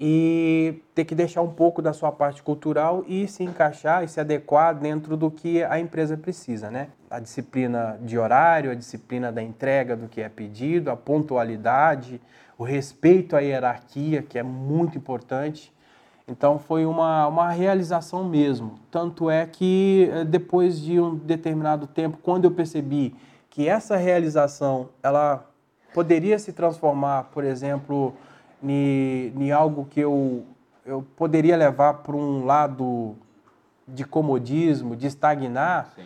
e 0.00 0.80
ter 0.94 1.04
que 1.04 1.14
deixar 1.14 1.42
um 1.42 1.50
pouco 1.50 1.82
da 1.82 1.92
sua 1.92 2.12
parte 2.12 2.40
cultural 2.42 3.04
e 3.08 3.26
se 3.26 3.42
encaixar 3.42 4.04
e 4.04 4.08
se 4.08 4.20
adequar 4.20 4.72
dentro 4.74 5.16
do 5.16 5.28
que 5.28 5.64
a 5.64 5.80
empresa 5.80 6.16
precisa, 6.16 6.70
né? 6.70 6.88
A 7.10 7.18
disciplina 7.18 7.98
de 8.00 8.16
horário, 8.16 8.70
a 8.70 8.74
disciplina 8.74 9.32
da 9.32 9.42
entrega 9.42 9.96
do 9.96 10.06
que 10.06 10.20
é 10.20 10.28
pedido, 10.28 10.90
a 10.90 10.96
pontualidade, 10.96 12.20
o 12.56 12.62
respeito 12.62 13.34
à 13.34 13.40
hierarquia, 13.40 14.22
que 14.22 14.38
é 14.38 14.42
muito 14.42 14.96
importante. 14.96 15.72
Então 16.28 16.58
foi 16.58 16.86
uma, 16.86 17.26
uma 17.26 17.50
realização 17.50 18.22
mesmo. 18.22 18.78
Tanto 18.90 19.28
é 19.28 19.46
que 19.46 20.08
eh, 20.12 20.24
depois 20.24 20.78
de 20.78 21.00
um 21.00 21.16
determinado 21.16 21.86
tempo, 21.86 22.18
quando 22.22 22.44
eu 22.44 22.50
percebi 22.50 23.16
que 23.58 23.68
essa 23.68 23.96
realização 23.96 24.90
ela 25.02 25.44
poderia 25.92 26.38
se 26.38 26.52
transformar, 26.52 27.24
por 27.24 27.42
exemplo, 27.42 28.14
em 28.62 29.50
algo 29.50 29.84
que 29.84 29.98
eu, 29.98 30.46
eu 30.86 31.04
poderia 31.16 31.56
levar 31.56 31.94
para 31.94 32.14
um 32.14 32.44
lado 32.44 33.16
de 33.84 34.04
comodismo, 34.04 34.94
de 34.94 35.08
estagnar, 35.08 35.90
Sim. 35.96 36.04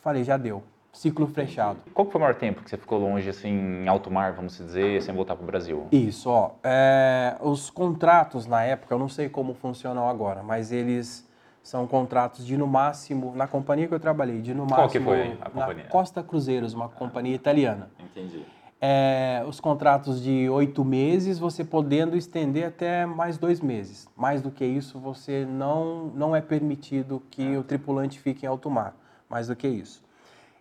falei, 0.00 0.24
já 0.24 0.38
deu. 0.38 0.62
Ciclo 0.90 1.26
fechado. 1.26 1.76
Qual 1.92 2.10
foi 2.10 2.18
o 2.18 2.22
maior 2.22 2.34
tempo 2.36 2.62
que 2.62 2.70
você 2.70 2.78
ficou 2.78 2.98
longe, 2.98 3.28
assim, 3.28 3.50
em 3.50 3.86
alto 3.86 4.10
mar, 4.10 4.32
vamos 4.32 4.56
dizer, 4.56 5.02
sem 5.02 5.14
voltar 5.14 5.36
para 5.36 5.44
o 5.44 5.46
Brasil? 5.46 5.88
Isso, 5.92 6.30
ó. 6.30 6.52
É, 6.64 7.36
os 7.42 7.68
contratos 7.68 8.46
na 8.46 8.64
época, 8.64 8.94
eu 8.94 8.98
não 8.98 9.10
sei 9.10 9.28
como 9.28 9.52
funcionam 9.52 10.08
agora, 10.08 10.42
mas 10.42 10.72
eles 10.72 11.27
são 11.62 11.86
contratos 11.86 12.46
de 12.46 12.56
no 12.56 12.66
máximo, 12.66 13.34
na 13.34 13.46
companhia 13.46 13.86
que 13.86 13.94
eu 13.94 14.00
trabalhei, 14.00 14.40
de 14.40 14.54
no 14.54 14.62
máximo. 14.62 14.76
Qual 14.76 14.88
que 14.88 15.00
foi 15.00 15.38
a 15.40 15.50
companhia? 15.50 15.84
Costa 15.84 16.22
Cruzeiros, 16.22 16.74
uma 16.74 16.88
companhia 16.88 17.34
italiana. 17.34 17.90
Entendi 17.98 18.44
é, 18.80 19.42
os 19.46 19.58
contratos 19.58 20.22
de 20.22 20.48
oito 20.48 20.84
meses, 20.84 21.38
você 21.38 21.64
podendo 21.64 22.16
estender 22.16 22.66
até 22.66 23.04
mais 23.04 23.36
dois 23.36 23.60
meses. 23.60 24.08
Mais 24.16 24.40
do 24.40 24.50
que 24.50 24.64
isso, 24.64 24.98
você 24.98 25.44
não, 25.44 26.06
não 26.14 26.34
é 26.34 26.40
permitido 26.40 27.22
que 27.30 27.56
o 27.56 27.64
tripulante 27.64 28.20
fique 28.20 28.46
em 28.46 28.48
alto 28.48 28.70
mar. 28.70 28.94
Mais 29.28 29.48
do 29.48 29.56
que 29.56 29.66
isso. 29.66 30.02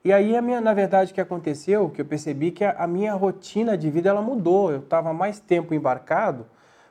E 0.03 0.11
aí, 0.11 0.35
a 0.35 0.41
minha, 0.41 0.61
na 0.61 0.73
verdade, 0.73 1.11
o 1.11 1.13
que 1.13 1.21
aconteceu, 1.21 1.89
que 1.89 2.01
eu 2.01 2.05
percebi 2.05 2.51
que 2.51 2.63
a, 2.63 2.71
a 2.71 2.87
minha 2.87 3.13
rotina 3.13 3.77
de 3.77 3.89
vida 3.89 4.09
ela 4.09 4.21
mudou. 4.21 4.71
Eu 4.71 4.79
estava 4.79 5.13
mais 5.13 5.39
tempo 5.39 5.73
embarcado, 5.73 6.45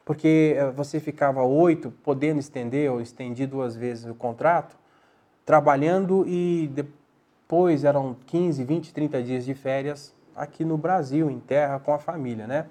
porque 0.06 0.54
é, 0.56 0.70
você 0.70 1.00
ficava 1.00 1.42
oito, 1.42 1.90
podendo 2.04 2.38
estender, 2.38 2.90
ou 2.90 3.00
estendi 3.00 3.44
duas 3.44 3.74
vezes 3.74 4.06
o 4.06 4.14
contrato, 4.14 4.76
trabalhando 5.44 6.24
e 6.28 6.70
depois 6.72 7.82
eram 7.82 8.16
15, 8.24 8.64
20, 8.64 8.94
30 8.94 9.22
dias 9.24 9.44
de 9.44 9.52
férias 9.52 10.14
aqui 10.34 10.64
no 10.64 10.78
Brasil, 10.78 11.28
em 11.28 11.40
terra, 11.40 11.80
com 11.80 11.92
a 11.92 11.98
família, 11.98 12.46
né? 12.46 12.66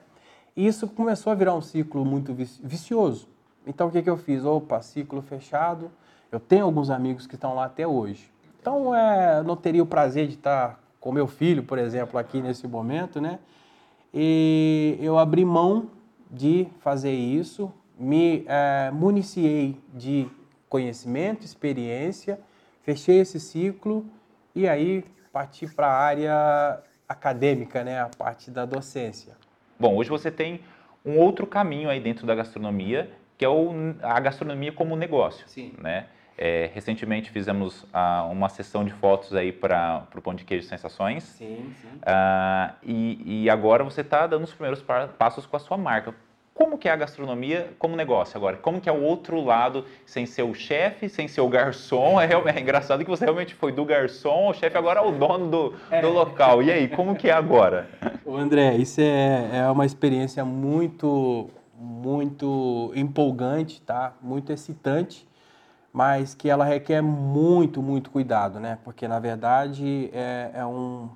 E 0.55 0.65
isso 0.65 0.87
começou 0.87 1.29
a 1.33 1.35
virar 1.35 1.53
um 1.53 1.61
ciclo 1.61 2.05
muito 2.05 2.33
vicioso. 2.63 3.27
Então, 3.67 3.89
o 3.89 3.91
que, 3.91 4.01
que 4.01 4.09
eu 4.09 4.15
fiz? 4.15 4.45
Opa, 4.45 4.81
ciclo 4.81 5.21
fechado. 5.21 5.91
Eu 6.31 6.39
tenho 6.39 6.63
alguns 6.63 6.89
amigos 6.89 7.27
que 7.27 7.35
estão 7.35 7.53
lá 7.53 7.65
até 7.65 7.85
hoje. 7.85 8.31
Então, 8.61 8.95
é, 8.95 9.43
não 9.43 9.57
teria 9.57 9.83
o 9.83 9.85
prazer 9.85 10.27
de 10.27 10.35
estar 10.35 10.79
com 11.01 11.11
meu 11.11 11.27
filho, 11.27 11.63
por 11.63 11.77
exemplo, 11.77 12.17
aqui 12.17 12.41
nesse 12.41 12.65
momento, 12.65 13.19
né? 13.19 13.39
E 14.13 14.97
eu 15.01 15.19
abri 15.19 15.43
mão 15.43 15.89
de 16.35 16.67
fazer 16.79 17.13
isso, 17.13 17.73
me 17.97 18.43
é, 18.47 18.91
municiei 18.91 19.77
de 19.93 20.27
conhecimento, 20.67 21.45
experiência, 21.45 22.39
fechei 22.83 23.19
esse 23.19 23.39
ciclo 23.39 24.05
e 24.53 24.67
aí 24.67 25.05
parti 25.31 25.65
para 25.67 25.87
a 25.87 25.97
área 25.97 26.83
acadêmica, 27.07 27.83
né, 27.83 28.01
a 28.01 28.09
parte 28.09 28.51
da 28.51 28.65
docência. 28.65 29.37
Bom, 29.79 29.95
hoje 29.95 30.09
você 30.09 30.29
tem 30.29 30.61
um 31.05 31.17
outro 31.17 31.47
caminho 31.47 31.89
aí 31.89 31.99
dentro 31.99 32.25
da 32.25 32.35
gastronomia, 32.35 33.11
que 33.37 33.45
é 33.45 33.49
o, 33.49 33.71
a 34.01 34.19
gastronomia 34.19 34.71
como 34.71 34.95
negócio, 34.95 35.47
Sim. 35.47 35.73
né? 35.77 36.07
É, 36.37 36.69
recentemente 36.73 37.31
fizemos 37.31 37.85
ah, 37.93 38.27
uma 38.29 38.49
sessão 38.49 38.83
de 38.83 38.91
fotos 38.91 39.33
aí 39.33 39.53
para 39.53 40.05
o 40.13 40.21
Pão 40.21 40.35
de 40.35 40.43
Queijo 40.43 40.67
Sensações. 40.67 41.23
Sim, 41.23 41.73
sim. 41.81 41.87
Ah, 42.05 42.73
e, 42.83 43.43
e, 43.43 43.49
agora 43.49 43.83
você 43.83 44.01
está 44.01 44.27
dando 44.27 44.43
os 44.43 44.51
primeiros 44.51 44.83
passos 45.17 45.45
com 45.45 45.55
a 45.55 45.59
sua 45.59 45.77
marca. 45.77 46.13
Como 46.53 46.77
que 46.77 46.87
é 46.87 46.91
a 46.91 46.95
gastronomia 46.95 47.73
como 47.77 47.97
negócio 47.97 48.37
agora? 48.37 48.55
Como 48.55 48.79
que 48.79 48.87
é 48.87 48.91
o 48.91 49.01
outro 49.01 49.43
lado, 49.43 49.85
sem 50.05 50.25
ser 50.25 50.43
o 50.43 50.53
chefe, 50.53 51.09
sem 51.09 51.27
ser 51.27 51.41
o 51.41 51.49
garçom? 51.49 52.19
É, 52.19 52.29
é 52.33 52.59
engraçado 52.59 53.03
que 53.03 53.09
você 53.09 53.25
realmente 53.25 53.53
foi 53.53 53.73
do 53.73 53.83
garçom, 53.83 54.49
o 54.49 54.53
chefe 54.53 54.77
agora 54.77 55.01
é 55.01 55.03
o 55.03 55.11
dono 55.11 55.49
do, 55.49 55.75
é. 55.91 56.01
do 56.01 56.09
local. 56.09 56.63
E 56.63 56.71
aí, 56.71 56.87
como 56.87 57.15
que 57.15 57.29
é 57.29 57.33
agora? 57.33 57.89
O 58.25 58.35
André, 58.35 58.75
isso 58.75 59.01
é, 59.01 59.49
é 59.53 59.69
uma 59.69 59.85
experiência 59.85 60.43
muito, 60.43 61.49
muito 61.77 62.91
empolgante, 62.95 63.81
tá? 63.81 64.13
Muito 64.21 64.51
excitante, 64.51 65.27
mas 65.95 66.33
que 66.33 66.49
ela 66.49 66.65
requer 66.65 67.01
muito, 67.01 67.81
muito 67.81 68.11
cuidado, 68.11 68.59
né? 68.59 68.77
Porque, 68.83 69.07
na 69.07 69.17
verdade, 69.17 70.09
é, 70.11 70.51
é 70.53 70.65
um 70.65 71.07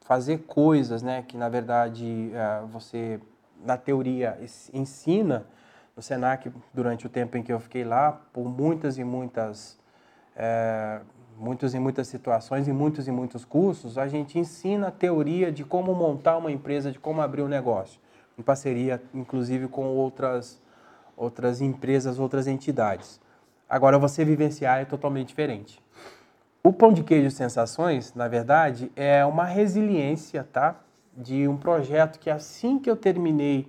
fazer 0.00 0.38
coisas, 0.38 1.04
né? 1.04 1.22
Que, 1.22 1.36
na 1.36 1.48
verdade, 1.48 2.32
é, 2.34 2.62
você 2.66 3.20
na 3.64 3.76
teoria 3.76 4.36
ensina 4.72 5.46
no 5.94 6.02
Senac 6.02 6.50
durante 6.74 7.06
o 7.06 7.08
tempo 7.08 7.36
em 7.36 7.44
que 7.44 7.52
eu 7.52 7.60
fiquei 7.60 7.84
lá, 7.84 8.10
por 8.32 8.44
muitas 8.46 8.98
e 8.98 9.04
muitas 9.04 9.78
é, 10.34 10.98
muitas 11.38 11.72
e 11.72 11.78
muitas 11.78 12.08
situações 12.08 12.66
e 12.66 12.72
muitos 12.72 13.06
e 13.06 13.12
muitos 13.12 13.44
cursos, 13.44 13.96
a 13.96 14.08
gente 14.08 14.36
ensina 14.36 14.88
a 14.88 14.90
teoria 14.90 15.52
de 15.52 15.62
como 15.62 15.94
montar 15.94 16.38
uma 16.38 16.50
empresa, 16.50 16.90
de 16.90 16.98
como 16.98 17.20
abrir 17.20 17.42
um 17.42 17.48
negócio, 17.48 18.00
em 18.36 18.42
parceria, 18.42 19.00
inclusive, 19.14 19.68
com 19.68 19.86
outras 19.86 20.60
outras 21.16 21.60
empresas, 21.60 22.18
outras 22.18 22.48
entidades. 22.48 23.22
Agora, 23.74 23.98
você 23.98 24.24
vivenciar 24.24 24.80
é 24.80 24.84
totalmente 24.84 25.28
diferente. 25.28 25.82
O 26.62 26.72
pão 26.72 26.92
de 26.92 27.02
queijo 27.02 27.28
sensações, 27.32 28.14
na 28.14 28.28
verdade, 28.28 28.88
é 28.94 29.26
uma 29.26 29.44
resiliência, 29.44 30.46
tá? 30.52 30.76
de 31.16 31.46
um 31.48 31.56
projeto 31.56 32.20
que 32.20 32.30
assim 32.30 32.78
que 32.78 32.88
eu 32.88 32.96
terminei, 32.96 33.68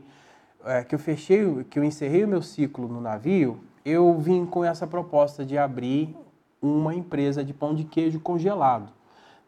é, 0.64 0.84
que 0.84 0.94
eu 0.94 1.00
fechei, 1.00 1.64
que 1.64 1.78
eu 1.78 1.84
encerrei 1.84 2.24
o 2.24 2.28
meu 2.28 2.44
ciclo 2.44 2.88
no 2.88 3.00
navio, 3.00 3.60
eu 3.84 4.16
vim 4.20 4.46
com 4.46 4.64
essa 4.64 4.88
proposta 4.88 5.44
de 5.44 5.58
abrir 5.58 6.16
uma 6.62 6.94
empresa 6.94 7.44
de 7.44 7.52
pão 7.52 7.74
de 7.76 7.84
queijo 7.84 8.20
congelado, 8.20 8.92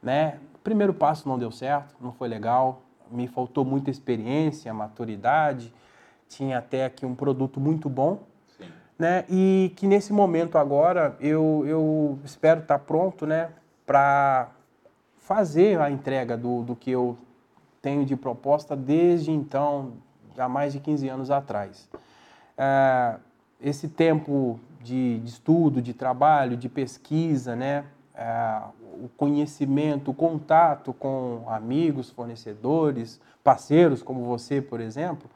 né? 0.02 0.40
Primeiro 0.64 0.94
passo 0.94 1.30
não 1.30 1.38
deu 1.38 1.52
certo, 1.52 1.96
não 2.02 2.12
foi 2.12 2.28
legal, 2.28 2.82
me 3.12 3.28
faltou 3.28 3.64
muita 3.64 3.92
experiência, 3.92 4.74
maturidade, 4.74 5.72
tinha 6.28 6.58
até 6.58 6.86
aqui 6.86 7.06
um 7.06 7.16
produto 7.16 7.60
muito 7.60 7.88
bom. 7.88 8.20
Né? 8.98 9.26
E 9.30 9.72
que 9.76 9.86
nesse 9.86 10.12
momento 10.12 10.58
agora 10.58 11.16
eu, 11.20 11.64
eu 11.68 12.20
espero 12.24 12.62
estar 12.62 12.80
pronto, 12.80 13.26
né? 13.26 13.50
Para 13.86 14.50
fazer 15.20 15.80
a 15.80 15.92
entrega 15.92 16.38
do, 16.38 16.64
do 16.64 16.76
que 16.76 16.92
eu 16.92 17.18
tenho 17.82 18.06
de 18.06 18.16
proposta 18.16 18.76
desde 18.76 19.32
então, 19.32 19.94
há 20.38 20.50
mais 20.50 20.74
de 20.74 20.80
15 20.80 21.08
anos 21.10 21.32
atrás. 21.32 21.90
É, 22.58 23.16
esse 23.62 23.88
tempo 23.88 24.60
de, 24.82 25.20
de, 25.20 25.30
estudo, 25.30 25.82
de 25.82 25.94
trabalho, 25.94 26.58
de 26.58 26.68
pesquisa, 26.68 27.56
né? 27.56 27.86
É, 28.16 28.62
o 29.04 29.10
conhecimento, 29.16 30.12
o 30.12 30.14
contato 30.14 30.92
com 30.92 31.44
amigos, 31.48 32.10
fornecedores, 32.10 33.22
parceiros 33.44 34.02
como 34.02 34.26
você, 34.26 34.62
por 34.62 34.82
exemplo, 34.82 35.30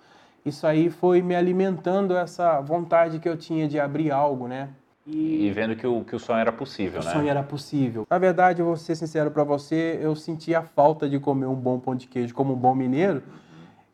isso 0.45 0.65
aí 0.65 0.89
foi 0.89 1.21
me 1.21 1.35
alimentando 1.35 2.15
essa 2.15 2.59
vontade 2.61 3.19
que 3.19 3.29
eu 3.29 3.37
tinha 3.37 3.67
de 3.67 3.79
abrir 3.79 4.11
algo, 4.11 4.47
né? 4.47 4.69
E, 5.05 5.47
e, 5.47 5.51
vendo 5.51 5.75
que 5.75 5.85
o, 5.85 6.03
que 6.03 6.15
o 6.15 6.19
sonho 6.19 6.39
era 6.39 6.51
possível, 6.51 7.01
o 7.01 7.03
né? 7.03 7.09
O 7.09 7.13
sonho 7.13 7.27
era 7.27 7.41
possível. 7.41 8.05
Na 8.09 8.17
verdade, 8.17 8.61
eu 8.61 8.65
vou 8.65 8.77
ser 8.77 8.95
sincero 8.95 9.31
para 9.31 9.43
você, 9.43 9.99
eu 10.01 10.15
senti 10.15 10.53
a 10.53 10.61
falta 10.61 11.09
de 11.09 11.19
comer 11.19 11.47
um 11.47 11.55
bom 11.55 11.79
pão 11.79 11.95
de 11.95 12.07
queijo 12.07 12.33
como 12.33 12.53
um 12.53 12.57
bom 12.57 12.75
mineiro. 12.75 13.23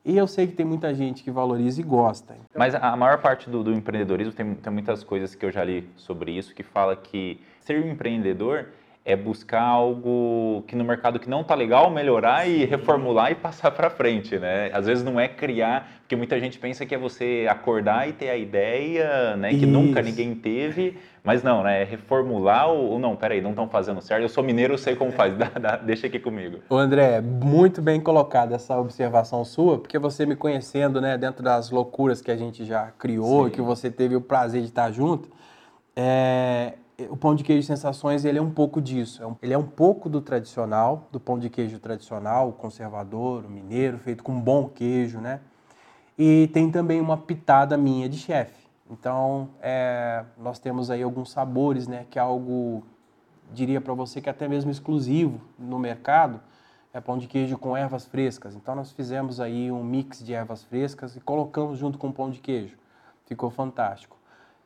E 0.03 0.17
eu 0.17 0.25
sei 0.25 0.47
que 0.47 0.53
tem 0.53 0.65
muita 0.65 0.93
gente 0.93 1.21
que 1.23 1.29
valoriza 1.29 1.81
e 1.81 1.83
gosta. 1.83 2.33
Então... 2.33 2.45
Mas 2.55 2.73
a 2.73 2.95
maior 2.95 3.17
parte 3.21 3.49
do, 3.49 3.61
do 3.61 3.73
empreendedorismo, 3.73 4.31
tem, 4.31 4.55
tem 4.55 4.71
muitas 4.71 5.03
coisas 5.03 5.35
que 5.35 5.45
eu 5.45 5.51
já 5.51 5.63
li 5.63 5.89
sobre 5.97 6.31
isso, 6.31 6.55
que 6.55 6.63
fala 6.63 6.95
que 6.95 7.41
ser 7.59 7.83
um 7.83 7.89
empreendedor 7.89 8.67
é 9.07 9.15
buscar 9.15 9.61
algo 9.61 10.65
que 10.67 10.75
no 10.75 10.83
mercado 10.83 11.17
que 11.17 11.29
não 11.29 11.39
está 11.39 11.55
legal, 11.55 11.89
melhorar 11.89 12.45
e 12.45 12.65
reformular 12.65 13.31
e 13.31 13.35
passar 13.35 13.71
para 13.71 13.89
frente, 13.89 14.37
né? 14.37 14.69
Às 14.73 14.85
vezes 14.85 15.01
não 15.01 15.17
é 15.17 15.29
criar, 15.29 16.01
porque 16.01 16.13
muita 16.13 16.37
gente 16.41 16.59
pensa 16.59 16.85
que 16.85 16.93
é 16.93 16.97
você 16.97 17.47
acordar 17.49 18.09
e 18.09 18.11
ter 18.11 18.29
a 18.29 18.35
ideia, 18.35 19.37
né, 19.37 19.51
que 19.51 19.55
Isso. 19.59 19.67
nunca 19.67 20.01
ninguém 20.01 20.35
teve, 20.35 20.97
mas 21.23 21.41
não, 21.41 21.63
né, 21.63 21.83
é 21.83 21.85
reformular 21.85 22.67
ou, 22.67 22.99
não, 22.99 23.15
peraí, 23.15 23.39
não 23.39 23.51
estão 23.51 23.69
fazendo 23.69 24.01
certo, 24.01 24.23
eu 24.23 24.29
sou 24.29 24.43
mineiro, 24.43 24.73
eu 24.73 24.77
sei 24.77 24.93
como 24.93 25.13
faz, 25.13 25.37
dá, 25.37 25.51
dá, 25.57 25.77
deixa 25.77 26.07
aqui 26.07 26.19
comigo. 26.19 26.57
O 26.69 26.75
André, 26.75 27.21
muito 27.21 27.81
bem 27.81 28.01
colocada 28.01 28.55
essa 28.55 28.77
observação 28.77 29.45
sua, 29.45 29.77
porque 29.77 29.97
você 29.97 30.25
me 30.25 30.35
conhecendo, 30.35 30.99
né, 30.99 31.17
dentro 31.17 31.41
das 31.41 31.71
loucuras 31.71 32.21
que 32.21 32.29
a 32.29 32.35
gente 32.35 32.65
já 32.65 32.91
criou, 32.99 33.45
Sim. 33.45 33.51
que 33.51 33.61
você 33.61 33.89
teve 33.89 34.17
o 34.17 34.21
prazer 34.21 34.59
de 34.59 34.67
estar 34.67 34.91
junto, 34.91 35.29
é, 35.95 36.73
o 37.09 37.15
pão 37.15 37.35
de 37.35 37.43
queijo 37.43 37.67
sensações 37.67 38.25
ele 38.25 38.39
é 38.39 38.41
um 38.41 38.49
pouco 38.49 38.81
disso. 38.81 39.23
É 39.23 39.45
ele 39.45 39.53
é 39.53 39.57
um 39.57 39.67
pouco 39.67 40.09
do 40.09 40.19
tradicional, 40.19 41.07
do 41.11 41.19
pão 41.19 41.37
de 41.37 41.49
queijo 41.49 41.79
tradicional, 41.79 42.49
o 42.49 42.53
conservador, 42.53 43.45
o 43.45 43.49
mineiro, 43.49 43.99
feito 43.99 44.23
com 44.23 44.39
bom 44.39 44.67
queijo, 44.67 45.19
né? 45.19 45.39
E 46.17 46.49
tem 46.51 46.71
também 46.71 46.99
uma 46.99 47.15
pitada 47.15 47.77
minha 47.77 48.09
de 48.09 48.17
chefe, 48.17 48.67
Então, 48.89 49.49
é, 49.61 50.25
nós 50.35 50.57
temos 50.57 50.89
aí 50.89 51.03
alguns 51.03 51.29
sabores, 51.29 51.87
né, 51.87 52.07
que 52.09 52.17
é 52.17 52.21
algo, 52.21 52.83
diria 53.53 53.79
para 53.79 53.93
você 53.93 54.19
que 54.19 54.27
é 54.27 54.31
até 54.31 54.47
mesmo 54.47 54.71
exclusivo 54.71 55.39
no 55.59 55.77
mercado, 55.77 56.41
é 56.91 56.99
pão 56.99 57.19
de 57.19 57.27
queijo 57.27 57.55
com 57.59 57.77
ervas 57.77 58.05
frescas. 58.05 58.55
Então, 58.55 58.73
nós 58.73 58.91
fizemos 58.91 59.39
aí 59.39 59.71
um 59.71 59.83
mix 59.83 60.25
de 60.25 60.33
ervas 60.33 60.63
frescas 60.63 61.15
e 61.15 61.19
colocamos 61.19 61.77
junto 61.77 61.99
com 61.99 62.07
o 62.07 62.13
pão 62.13 62.31
de 62.31 62.39
queijo. 62.39 62.75
Ficou 63.27 63.51
fantástico. 63.51 64.17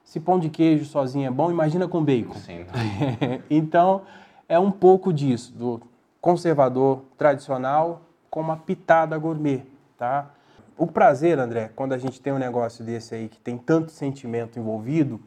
Se 0.04 0.20
pão 0.20 0.40
de 0.40 0.50
queijo 0.50 0.86
sozinho 0.86 1.28
é 1.28 1.32
bom, 1.32 1.50
imagina 1.50 1.88
com 1.88 2.04
bacon. 2.04 2.34
Sim. 2.36 2.66
então, 3.50 4.02
é 4.48 4.60
um 4.60 4.72
pouco 4.72 5.14
disso, 5.14 5.54
do 5.54 5.82
conservador 6.20 7.04
tradicional 7.18 8.02
com 8.30 8.42
uma 8.42 8.58
pitada 8.58 9.18
gourmet, 9.18 9.66
tá? 9.98 10.30
O 10.78 10.88
prazer, 10.88 11.38
André, 11.38 11.72
quando 11.76 11.94
a 11.94 11.98
gente 11.98 12.20
tem 12.22 12.34
um 12.34 12.40
negócio 12.40 12.84
desse 12.84 13.14
aí 13.14 13.30
que 13.30 13.40
tem 13.40 13.58
tanto 13.58 13.92
sentimento 13.92 14.58
envolvido, 14.58 15.20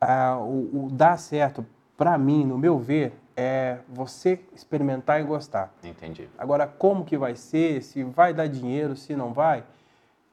ah, 0.00 0.38
o, 0.38 0.86
o 0.86 0.88
dar 0.90 1.18
certo, 1.18 1.64
para 1.96 2.16
mim, 2.18 2.44
no 2.44 2.58
meu 2.58 2.78
ver, 2.78 3.12
é 3.36 3.78
você 3.88 4.40
experimentar 4.54 5.20
e 5.20 5.24
gostar. 5.24 5.72
Entendi. 5.82 6.28
Agora, 6.36 6.66
como 6.66 7.04
que 7.04 7.16
vai 7.16 7.34
ser, 7.34 7.82
se 7.82 8.02
vai 8.02 8.34
dar 8.34 8.46
dinheiro, 8.46 8.94
se 8.94 9.16
não 9.16 9.32
vai, 9.32 9.64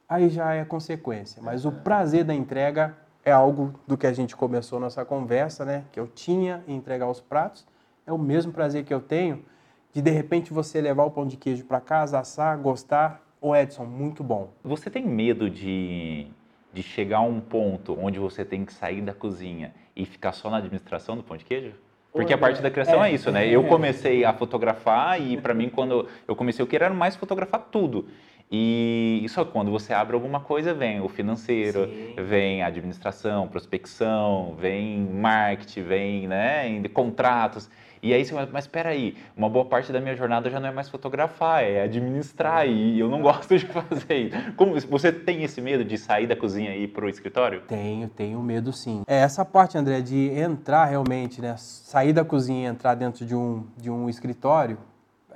aí 0.08 0.28
já 0.28 0.54
é 0.54 0.64
consequência. 0.64 1.42
Mas 1.42 1.64
o 1.64 1.72
prazer 1.72 2.24
da 2.24 2.34
entrega 2.34 2.96
é 3.24 3.32
algo 3.32 3.74
do 3.86 3.96
que 3.96 4.06
a 4.06 4.12
gente 4.12 4.36
começou 4.36 4.80
nossa 4.80 5.04
conversa, 5.04 5.64
né? 5.64 5.84
Que 5.92 6.00
eu 6.00 6.06
tinha 6.06 6.64
em 6.66 6.76
entregar 6.76 7.08
os 7.08 7.20
pratos, 7.20 7.66
é 8.06 8.12
o 8.12 8.18
mesmo 8.18 8.52
prazer 8.52 8.84
que 8.84 8.94
eu 8.94 9.00
tenho 9.00 9.44
de 9.92 10.00
de 10.00 10.10
repente 10.10 10.52
você 10.52 10.80
levar 10.80 11.04
o 11.04 11.10
pão 11.10 11.26
de 11.26 11.36
queijo 11.36 11.64
para 11.64 11.80
casa, 11.80 12.18
assar, 12.18 12.56
gostar 12.58 13.22
Ô 13.40 13.56
Edson, 13.56 13.86
muito 13.86 14.22
bom. 14.22 14.52
Você 14.62 14.90
tem 14.90 15.06
medo 15.06 15.48
de, 15.48 16.26
de 16.74 16.82
chegar 16.82 17.18
a 17.18 17.22
um 17.22 17.40
ponto 17.40 17.96
onde 17.98 18.18
você 18.18 18.44
tem 18.44 18.66
que 18.66 18.72
sair 18.72 19.00
da 19.00 19.14
cozinha 19.14 19.72
e 19.96 20.04
ficar 20.04 20.32
só 20.32 20.50
na 20.50 20.58
administração 20.58 21.16
do 21.16 21.22
pão 21.22 21.38
de 21.38 21.44
queijo? 21.46 21.72
Porque 22.12 22.34
a 22.34 22.38
parte 22.38 22.60
da 22.60 22.70
criação 22.70 23.02
é, 23.02 23.10
é 23.10 23.14
isso, 23.14 23.30
né? 23.30 23.48
Eu 23.48 23.64
comecei 23.64 24.26
a 24.26 24.34
fotografar 24.34 25.18
e 25.18 25.40
para 25.40 25.54
mim 25.54 25.70
quando 25.70 26.06
eu 26.28 26.36
comecei 26.36 26.62
eu 26.62 26.66
queria 26.66 26.90
mais 26.90 27.16
fotografar 27.16 27.68
tudo. 27.70 28.08
E 28.52 29.24
só 29.28 29.44
quando 29.44 29.70
você 29.70 29.92
abre 29.92 30.14
alguma 30.14 30.40
coisa, 30.40 30.74
vem 30.74 31.00
o 31.00 31.08
financeiro, 31.08 31.86
Sim. 31.86 32.14
vem 32.24 32.62
a 32.62 32.66
administração, 32.66 33.46
prospecção, 33.46 34.56
vem 34.58 34.98
marketing, 34.98 35.82
vem 35.82 36.28
né, 36.28 36.82
contratos. 36.92 37.70
E 38.02 38.14
aí 38.14 38.24
você 38.24 38.32
vai, 38.32 38.48
mas 38.50 38.64
espera 38.64 38.88
aí, 38.88 39.14
uma 39.36 39.48
boa 39.48 39.66
parte 39.66 39.92
da 39.92 40.00
minha 40.00 40.16
jornada 40.16 40.48
já 40.48 40.58
não 40.58 40.68
é 40.68 40.72
mais 40.72 40.88
fotografar, 40.88 41.62
é 41.62 41.82
administrar 41.82 42.66
e 42.66 42.98
eu 42.98 43.08
não 43.08 43.20
gosto 43.22 43.56
de 43.56 43.66
fazer 43.66 44.14
isso. 44.14 44.52
Como, 44.56 44.80
você 44.80 45.12
tem 45.12 45.44
esse 45.44 45.60
medo 45.60 45.84
de 45.84 45.98
sair 45.98 46.26
da 46.26 46.34
cozinha 46.34 46.74
e 46.74 46.84
ir 46.84 46.88
para 46.88 47.04
o 47.04 47.08
escritório? 47.08 47.60
Tenho, 47.68 48.08
tenho 48.08 48.42
medo 48.42 48.72
sim. 48.72 49.02
É 49.06 49.18
essa 49.18 49.44
parte, 49.44 49.76
André, 49.76 50.00
de 50.00 50.30
entrar 50.30 50.86
realmente, 50.86 51.42
né, 51.42 51.54
sair 51.58 52.12
da 52.12 52.24
cozinha 52.24 52.68
e 52.68 52.72
entrar 52.72 52.94
dentro 52.94 53.24
de 53.24 53.36
um, 53.36 53.64
de 53.76 53.90
um 53.90 54.08
escritório, 54.08 54.78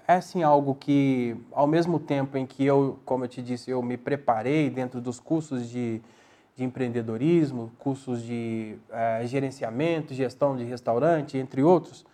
é 0.06 0.20
sim 0.20 0.42
algo 0.42 0.74
que, 0.74 1.36
ao 1.52 1.66
mesmo 1.66 1.98
tempo 1.98 2.36
em 2.36 2.46
que 2.46 2.64
eu, 2.64 2.98
como 3.04 3.24
eu 3.24 3.28
te 3.28 3.42
disse, 3.42 3.70
eu 3.70 3.82
me 3.82 3.96
preparei 3.96 4.68
dentro 4.68 5.00
dos 5.00 5.18
cursos 5.18 5.68
de, 5.68 6.00
de 6.54 6.64
empreendedorismo, 6.64 7.72
cursos 7.78 8.22
de 8.22 8.76
é, 8.90 9.22
gerenciamento, 9.24 10.12
gestão 10.12 10.56
de 10.56 10.64
restaurante, 10.64 11.38
entre 11.38 11.62
outros, 11.62 12.04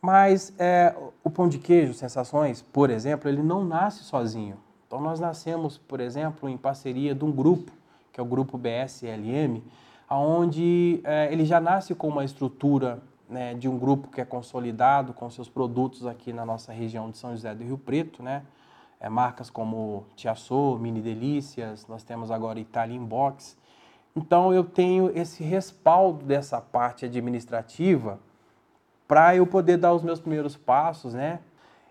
mas 0.00 0.52
é, 0.58 0.94
o 1.22 1.30
pão 1.30 1.48
de 1.48 1.58
queijo, 1.58 1.94
Sensações, 1.94 2.60
por 2.60 2.90
exemplo, 2.90 3.28
ele 3.28 3.42
não 3.42 3.64
nasce 3.64 4.02
sozinho. 4.02 4.56
Então 4.86 5.00
nós 5.00 5.20
nascemos, 5.20 5.78
por 5.78 6.00
exemplo, 6.00 6.48
em 6.48 6.56
parceria 6.56 7.14
de 7.14 7.24
um 7.24 7.30
grupo, 7.30 7.70
que 8.12 8.18
é 8.18 8.22
o 8.22 8.26
grupo 8.26 8.58
BSLM, 8.58 9.62
onde 10.10 11.00
é, 11.04 11.32
ele 11.32 11.44
já 11.44 11.60
nasce 11.60 11.94
com 11.94 12.08
uma 12.08 12.24
estrutura 12.24 13.00
né, 13.32 13.54
de 13.54 13.68
um 13.68 13.78
grupo 13.78 14.08
que 14.08 14.20
é 14.20 14.24
consolidado 14.24 15.12
com 15.12 15.28
seus 15.30 15.48
produtos 15.48 16.06
aqui 16.06 16.32
na 16.32 16.44
nossa 16.44 16.72
região 16.72 17.10
de 17.10 17.18
São 17.18 17.32
José 17.32 17.54
do 17.54 17.64
Rio 17.64 17.78
Preto, 17.78 18.22
né? 18.22 18.42
É, 19.00 19.08
marcas 19.08 19.50
como 19.50 20.04
Tiaçô, 20.14 20.78
Mini 20.78 21.00
Delícias, 21.00 21.86
nós 21.88 22.04
temos 22.04 22.30
agora 22.30 22.60
Italian 22.60 23.02
Box. 23.02 23.56
Então 24.14 24.52
eu 24.52 24.62
tenho 24.62 25.10
esse 25.18 25.42
respaldo 25.42 26.24
dessa 26.24 26.60
parte 26.60 27.06
administrativa 27.06 28.20
para 29.08 29.34
eu 29.34 29.46
poder 29.46 29.76
dar 29.76 29.92
os 29.92 30.02
meus 30.02 30.20
primeiros 30.20 30.56
passos, 30.56 31.14
né? 31.14 31.40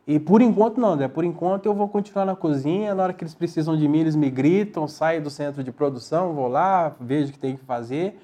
E 0.07 0.19
por 0.19 0.41
enquanto 0.41 0.79
não, 0.79 0.95
né? 0.95 1.07
Por 1.07 1.23
enquanto 1.23 1.65
eu 1.65 1.73
vou 1.73 1.87
continuar 1.87 2.25
na 2.25 2.35
cozinha, 2.35 2.95
na 2.95 3.03
hora 3.03 3.13
que 3.13 3.23
eles 3.23 3.35
precisam 3.35 3.77
de 3.77 3.87
mim, 3.87 3.99
eles 3.99 4.15
me 4.15 4.29
gritam, 4.29 4.87
saio 4.87 5.21
do 5.21 5.29
centro 5.29 5.63
de 5.63 5.71
produção, 5.71 6.33
vou 6.33 6.47
lá, 6.47 6.95
vejo 6.99 7.29
o 7.29 7.33
que 7.33 7.39
tem 7.39 7.57
que 7.57 7.63
fazer, 7.63 8.19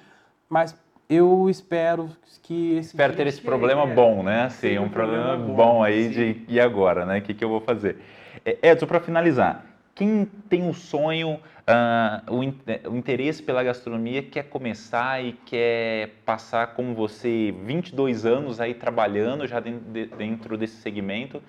mas 0.49 0.75
eu 1.09 1.49
espero 1.49 2.09
que 2.43 2.77
esse 2.77 2.89
Espero 2.89 3.15
ter 3.15 3.27
esse 3.27 3.41
problema 3.41 3.83
é, 3.83 3.93
bom, 3.93 4.23
né? 4.23 4.49
Sim, 4.49 4.79
um 4.79 4.89
problema, 4.89 5.23
problema 5.25 5.47
bom, 5.47 5.55
bom 5.55 5.83
aí 5.83 6.05
sim. 6.05 6.09
de 6.09 6.45
e 6.47 6.59
agora, 6.59 7.05
né? 7.05 7.19
O 7.19 7.21
que, 7.21 7.33
que 7.33 7.43
eu 7.43 7.49
vou 7.49 7.61
fazer? 7.61 7.97
É, 8.45 8.71
Edson, 8.71 8.85
para 8.85 8.99
finalizar, 8.99 9.65
quem 9.95 10.25
tem 10.49 10.63
um 10.63 10.73
sonho, 10.73 11.39
uh, 11.67 12.33
o, 12.33 12.91
o, 12.91 12.95
interesse 12.95 13.41
pela 13.41 13.63
gastronomia, 13.63 14.21
quer 14.21 14.43
começar 14.43 15.23
e 15.23 15.33
quer 15.45 16.09
passar 16.25 16.67
como 16.67 16.93
você 16.93 17.53
22 17.63 18.25
anos 18.25 18.59
aí 18.59 18.73
trabalhando 18.73 19.47
já 19.47 19.59
dentro 19.59 20.57
desse 20.57 20.81
segmento, 20.81 21.41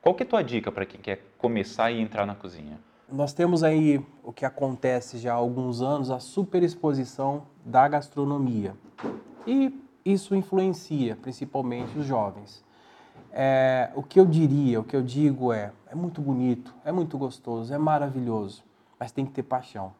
qual 0.00 0.14
que 0.14 0.22
é 0.22 0.26
a 0.26 0.28
tua 0.28 0.42
dica 0.42 0.70
para 0.70 0.86
quem 0.86 1.00
quer 1.00 1.20
começar 1.36 1.90
e 1.90 2.00
entrar 2.00 2.24
na 2.24 2.34
cozinha? 2.34 2.78
Nós 3.10 3.32
temos 3.32 3.64
aí 3.64 4.04
o 4.22 4.34
que 4.34 4.44
acontece 4.44 5.16
já 5.16 5.32
há 5.32 5.36
alguns 5.36 5.80
anos, 5.80 6.10
a 6.10 6.20
superexposição 6.20 7.44
da 7.64 7.88
gastronomia. 7.88 8.76
E 9.46 9.74
isso 10.04 10.34
influencia 10.34 11.16
principalmente 11.16 11.98
os 11.98 12.04
jovens. 12.04 12.62
É, 13.32 13.90
o 13.94 14.02
que 14.02 14.20
eu 14.20 14.26
diria, 14.26 14.78
o 14.78 14.84
que 14.84 14.94
eu 14.94 15.02
digo 15.02 15.54
é, 15.54 15.72
é 15.86 15.94
muito 15.94 16.20
bonito, 16.20 16.74
é 16.84 16.92
muito 16.92 17.16
gostoso, 17.16 17.72
é 17.72 17.78
maravilhoso, 17.78 18.62
mas 19.00 19.10
tem 19.10 19.24
que 19.24 19.32
ter 19.32 19.42
paixão. 19.42 19.94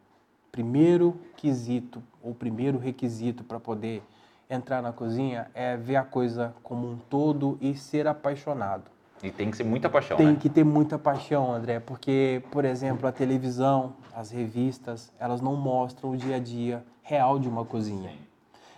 Primeiro 0.52 1.18
quesito, 1.34 2.02
ou 2.22 2.34
primeiro 2.34 2.76
requisito 2.76 3.42
para 3.42 3.58
poder 3.58 4.02
entrar 4.50 4.82
na 4.82 4.92
cozinha 4.92 5.50
é 5.54 5.78
ver 5.78 5.96
a 5.96 6.04
coisa 6.04 6.54
como 6.62 6.86
um 6.86 6.98
todo 7.08 7.56
e 7.58 7.74
ser 7.74 8.06
apaixonado. 8.06 8.97
E 9.22 9.30
tem 9.30 9.50
que 9.50 9.56
ser 9.56 9.64
muita 9.64 9.88
paixão, 9.88 10.16
Tem 10.16 10.28
né? 10.28 10.38
que 10.40 10.48
ter 10.48 10.64
muita 10.64 10.98
paixão, 10.98 11.52
André, 11.52 11.80
porque, 11.80 12.42
por 12.50 12.64
exemplo, 12.64 13.08
a 13.08 13.12
televisão, 13.12 13.94
as 14.14 14.30
revistas, 14.30 15.12
elas 15.18 15.40
não 15.40 15.56
mostram 15.56 16.10
o 16.10 16.16
dia 16.16 16.36
a 16.36 16.38
dia 16.38 16.84
real 17.02 17.38
de 17.38 17.48
uma 17.48 17.64
cozinha. 17.64 18.10
Sim. 18.10 18.18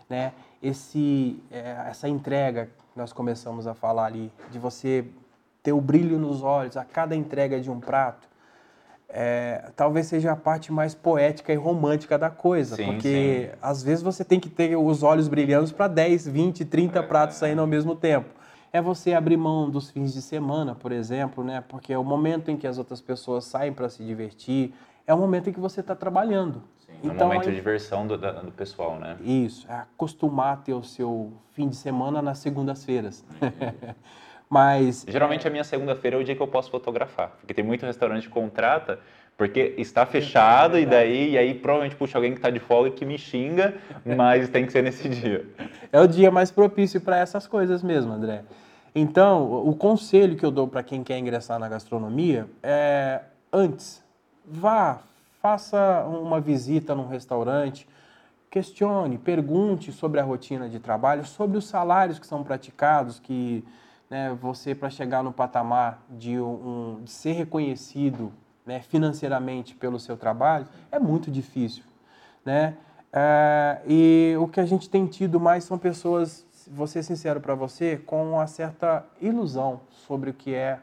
Né? 0.09 0.33
Esse, 0.63 1.43
é, 1.51 1.89
essa 1.89 2.09
entrega 2.09 2.71
nós 2.97 3.13
começamos 3.13 3.67
a 3.67 3.75
falar 3.75 4.07
ali, 4.07 4.33
de 4.51 4.59
você 4.59 5.05
ter 5.63 5.73
o 5.73 5.81
brilho 5.81 6.19
nos 6.19 6.43
olhos 6.43 6.77
a 6.77 6.85
cada 6.85 7.15
entrega 7.15 7.61
de 7.61 7.71
um 7.71 7.79
prato, 7.79 8.29
é, 9.09 9.71
talvez 9.75 10.07
seja 10.07 10.33
a 10.33 10.37
parte 10.37 10.73
mais 10.73 10.95
poética 10.95 11.53
e 11.53 11.57
romântica 11.57 12.17
da 12.17 12.31
coisa, 12.31 12.77
sim, 12.77 12.87
porque 12.87 13.51
sim. 13.51 13.59
às 13.61 13.83
vezes 13.83 14.03
você 14.03 14.25
tem 14.25 14.39
que 14.39 14.49
ter 14.49 14.77
os 14.77 15.03
olhos 15.03 15.27
brilhando 15.27 15.73
para 15.75 15.89
10, 15.89 16.29
20, 16.29 16.65
30 16.65 16.99
é, 16.99 17.03
pratos 17.03 17.37
saindo 17.37 17.61
ao 17.61 17.67
mesmo 17.67 17.97
tempo. 17.97 18.40
É 18.73 18.81
você 18.81 19.15
abrir 19.15 19.37
mão 19.37 19.69
dos 19.69 19.91
fins 19.91 20.13
de 20.13 20.23
semana, 20.23 20.75
por 20.75 20.93
exemplo, 20.93 21.43
né? 21.43 21.63
Porque 21.67 21.93
é 21.93 21.99
o 21.99 22.05
momento 22.05 22.51
em 22.51 22.57
que 22.57 22.67
as 22.67 22.79
outras 22.79 23.01
pessoas 23.01 23.45
saem 23.45 23.73
para 23.73 23.89
se 23.89 24.05
divertir, 24.05 24.73
é 25.07 25.13
o 25.13 25.19
momento 25.19 25.51
em 25.51 25.53
que 25.53 25.59
você 25.59 25.81
está 25.81 25.95
trabalhando. 25.95 26.63
Sim, 26.79 26.93
então, 27.03 27.13
é 27.13 27.25
um 27.25 27.27
momento 27.29 27.49
aí, 27.49 27.51
de 27.51 27.57
diversão 27.57 28.07
do, 28.07 28.17
do, 28.17 28.53
pessoal, 28.53 28.97
né? 28.97 29.17
Isso, 29.23 29.67
é 29.69 29.75
acostumar 29.75 30.55
a 30.55 30.57
ter 30.57 30.75
o 30.75 30.85
seu 30.85 31.33
fim 31.53 31.69
de 31.69 31.77
semana 31.77 32.23
nas 32.23 32.39
segundas-feiras. 32.39 33.25
Mas. 34.49 35.05
Geralmente 35.07 35.47
a 35.47 35.51
minha 35.51 35.63
segunda-feira 35.63 36.17
é 36.17 36.21
o 36.21 36.25
dia 36.25 36.35
que 36.35 36.43
eu 36.43 36.49
posso 36.49 36.71
fotografar. 36.71 37.31
Porque 37.41 37.55
tem 37.55 37.65
muito 37.65 37.87
restaurante 37.87 38.27
que 38.27 38.35
contrata 38.35 38.99
porque 39.41 39.75
está 39.79 40.05
fechado 40.05 40.77
é 40.77 40.83
e 40.83 40.85
daí 40.85 41.31
e 41.31 41.39
aí 41.39 41.55
provavelmente 41.55 41.97
puxa 41.97 42.19
alguém 42.19 42.33
que 42.33 42.39
está 42.41 42.51
de 42.51 42.59
folga 42.59 42.91
que 42.91 43.07
me 43.07 43.17
xinga, 43.17 43.75
mas 44.05 44.51
tem 44.51 44.67
que 44.67 44.71
ser 44.71 44.83
nesse 44.83 45.09
dia. 45.09 45.47
É 45.91 45.99
o 45.99 46.07
dia 46.07 46.31
mais 46.31 46.51
propício 46.51 47.01
para 47.01 47.17
essas 47.17 47.47
coisas 47.47 47.83
mesmo, 47.83 48.13
André. 48.13 48.43
Então, 48.95 49.67
o 49.67 49.75
conselho 49.75 50.37
que 50.37 50.45
eu 50.45 50.51
dou 50.51 50.69
para 50.69 50.83
quem 50.83 51.03
quer 51.03 51.17
ingressar 51.17 51.59
na 51.59 51.71
gastronomia 51.71 52.47
é 52.63 53.23
antes 53.51 54.05
vá, 54.45 54.99
faça 55.41 56.05
uma 56.05 56.39
visita 56.39 56.95
num 56.95 57.09
restaurante, 57.09 57.89
questione, 58.51 59.17
pergunte 59.17 59.91
sobre 59.91 60.21
a 60.21 60.23
rotina 60.23 60.69
de 60.69 60.79
trabalho, 60.79 61.25
sobre 61.25 61.57
os 61.57 61.67
salários 61.67 62.19
que 62.19 62.27
são 62.27 62.45
praticados, 62.45 63.19
que 63.19 63.65
né, 64.11 64.37
você, 64.39 64.75
para 64.75 64.91
chegar 64.91 65.23
no 65.23 65.33
patamar 65.33 66.03
de, 66.11 66.39
um, 66.39 67.01
de 67.03 67.11
ser 67.11 67.33
reconhecido 67.33 68.31
né, 68.71 68.81
financeiramente 68.81 69.75
pelo 69.75 69.99
seu 69.99 70.17
trabalho, 70.17 70.65
é 70.93 70.99
muito 71.01 71.29
difícil. 71.29 71.83
Né? 72.45 72.77
É, 73.13 73.81
e 73.85 74.37
o 74.39 74.47
que 74.47 74.61
a 74.61 74.65
gente 74.65 74.89
tem 74.89 75.07
tido 75.07 75.41
mais 75.41 75.65
são 75.65 75.77
pessoas, 75.77 76.47
vou 76.71 76.87
ser 76.87 77.03
sincero 77.03 77.41
para 77.41 77.57
você, 77.57 77.97
com 77.97 78.31
uma 78.31 78.47
certa 78.47 79.05
ilusão 79.21 79.81
sobre 79.91 80.31
o 80.31 80.33
que 80.33 80.55
é 80.55 80.79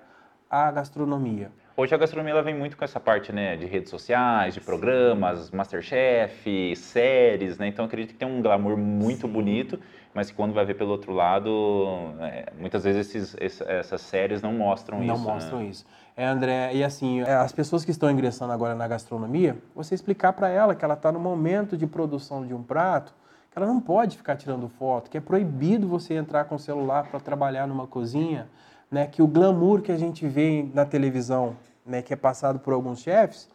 a 0.49 0.69
gastronomia. 0.69 1.49
Hoje 1.77 1.95
a 1.95 1.97
gastronomia 1.97 2.33
ela 2.33 2.41
vem 2.41 2.55
muito 2.55 2.75
com 2.75 2.83
essa 2.83 2.99
parte 2.99 3.31
né, 3.31 3.55
de 3.55 3.65
redes 3.65 3.89
sociais, 3.89 4.53
de 4.53 4.59
programas, 4.59 5.49
Masterchef, 5.51 6.75
séries, 6.75 7.57
né? 7.57 7.67
Então 7.67 7.85
acredito 7.85 8.13
que 8.13 8.17
tem 8.17 8.27
um 8.27 8.41
glamour 8.41 8.75
muito 8.75 9.27
Sim. 9.27 9.33
bonito, 9.33 9.79
mas 10.11 10.31
que 10.31 10.35
quando 10.35 10.53
vai 10.53 10.65
ver 10.65 10.73
pelo 10.73 10.89
outro 10.89 11.13
lado, 11.13 12.15
é, 12.19 12.51
muitas 12.57 12.83
vezes 12.83 13.15
esses, 13.15 13.61
essas 13.61 14.01
séries 14.01 14.41
não 14.41 14.51
mostram 14.51 14.97
não 14.97 15.05
isso. 15.05 15.13
Não 15.13 15.27
né? 15.27 15.33
mostram 15.33 15.59
né? 15.59 15.65
isso. 15.65 15.85
É, 16.19 16.25
André, 16.25 16.73
e 16.73 16.83
assim, 16.83 17.21
é, 17.21 17.35
as 17.35 17.51
pessoas 17.51 17.85
que 17.85 17.91
estão 17.91 18.09
ingressando 18.09 18.51
agora 18.51 18.73
na 18.73 18.87
gastronomia, 18.87 19.55
você 19.75 19.93
explicar 19.93 20.33
para 20.33 20.49
ela 20.49 20.73
que 20.73 20.83
ela 20.83 20.95
está 20.95 21.11
no 21.11 21.19
momento 21.19 21.77
de 21.77 21.85
produção 21.85 22.43
de 22.43 22.55
um 22.55 22.63
prato, 22.63 23.13
que 23.51 23.57
ela 23.59 23.67
não 23.67 23.79
pode 23.79 24.17
ficar 24.17 24.35
tirando 24.35 24.67
foto, 24.67 25.11
que 25.11 25.17
é 25.19 25.21
proibido 25.21 25.87
você 25.87 26.15
entrar 26.15 26.45
com 26.45 26.55
o 26.55 26.59
celular 26.59 27.05
para 27.05 27.19
trabalhar 27.19 27.67
numa 27.67 27.85
cozinha, 27.85 28.49
né? 28.89 29.05
Que 29.05 29.21
o 29.21 29.27
glamour 29.27 29.83
que 29.83 29.91
a 29.91 29.97
gente 29.97 30.27
vê 30.27 30.67
na 30.73 30.85
televisão 30.85 31.55
né, 31.85 32.01
que 32.01 32.11
é 32.11 32.17
passado 32.17 32.57
por 32.57 32.73
alguns 32.73 32.99
chefes, 32.99 33.47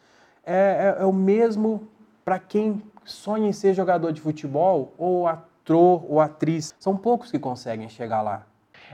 é, 0.47 0.95
é, 0.99 1.03
é 1.03 1.05
o 1.05 1.13
mesmo 1.13 1.89
para 2.25 2.39
quem 2.39 2.81
sonha 3.05 3.49
em 3.49 3.53
ser 3.53 3.75
jogador 3.75 4.13
de 4.13 4.21
futebol 4.21 4.95
ou 4.97 5.27
ator 5.27 6.05
ou 6.09 6.21
atriz. 6.21 6.73
São 6.79 6.97
poucos 6.97 7.29
que 7.29 7.41
conseguem 7.41 7.89
chegar 7.89 8.23
lá. 8.23 8.47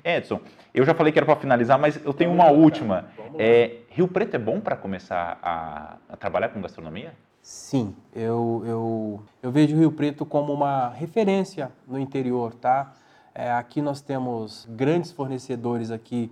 Edson, 0.04 0.40
eu 0.74 0.84
já 0.84 0.94
falei 0.94 1.12
que 1.12 1.18
era 1.18 1.26
para 1.26 1.36
finalizar, 1.36 1.78
mas 1.78 1.98
eu 2.04 2.12
tenho 2.12 2.32
uma 2.32 2.50
última. 2.50 3.06
É, 3.38 3.78
Rio 3.90 4.08
Preto 4.08 4.34
é 4.34 4.38
bom 4.38 4.60
para 4.60 4.76
começar 4.76 5.38
a, 5.42 5.96
a, 6.08 6.16
trabalhar 6.16 6.50
com 6.50 6.60
gastronomia? 6.60 7.12
Sim, 7.42 7.94
eu, 8.14 8.62
eu, 8.66 9.22
eu 9.42 9.50
vejo 9.50 9.76
Rio 9.76 9.92
Preto 9.92 10.26
como 10.26 10.52
uma 10.52 10.90
referência 10.90 11.70
no 11.86 11.98
interior, 11.98 12.54
tá? 12.54 12.92
É, 13.34 13.50
aqui 13.52 13.80
nós 13.80 14.00
temos 14.00 14.66
grandes 14.70 15.12
fornecedores 15.12 15.90
aqui 15.90 16.30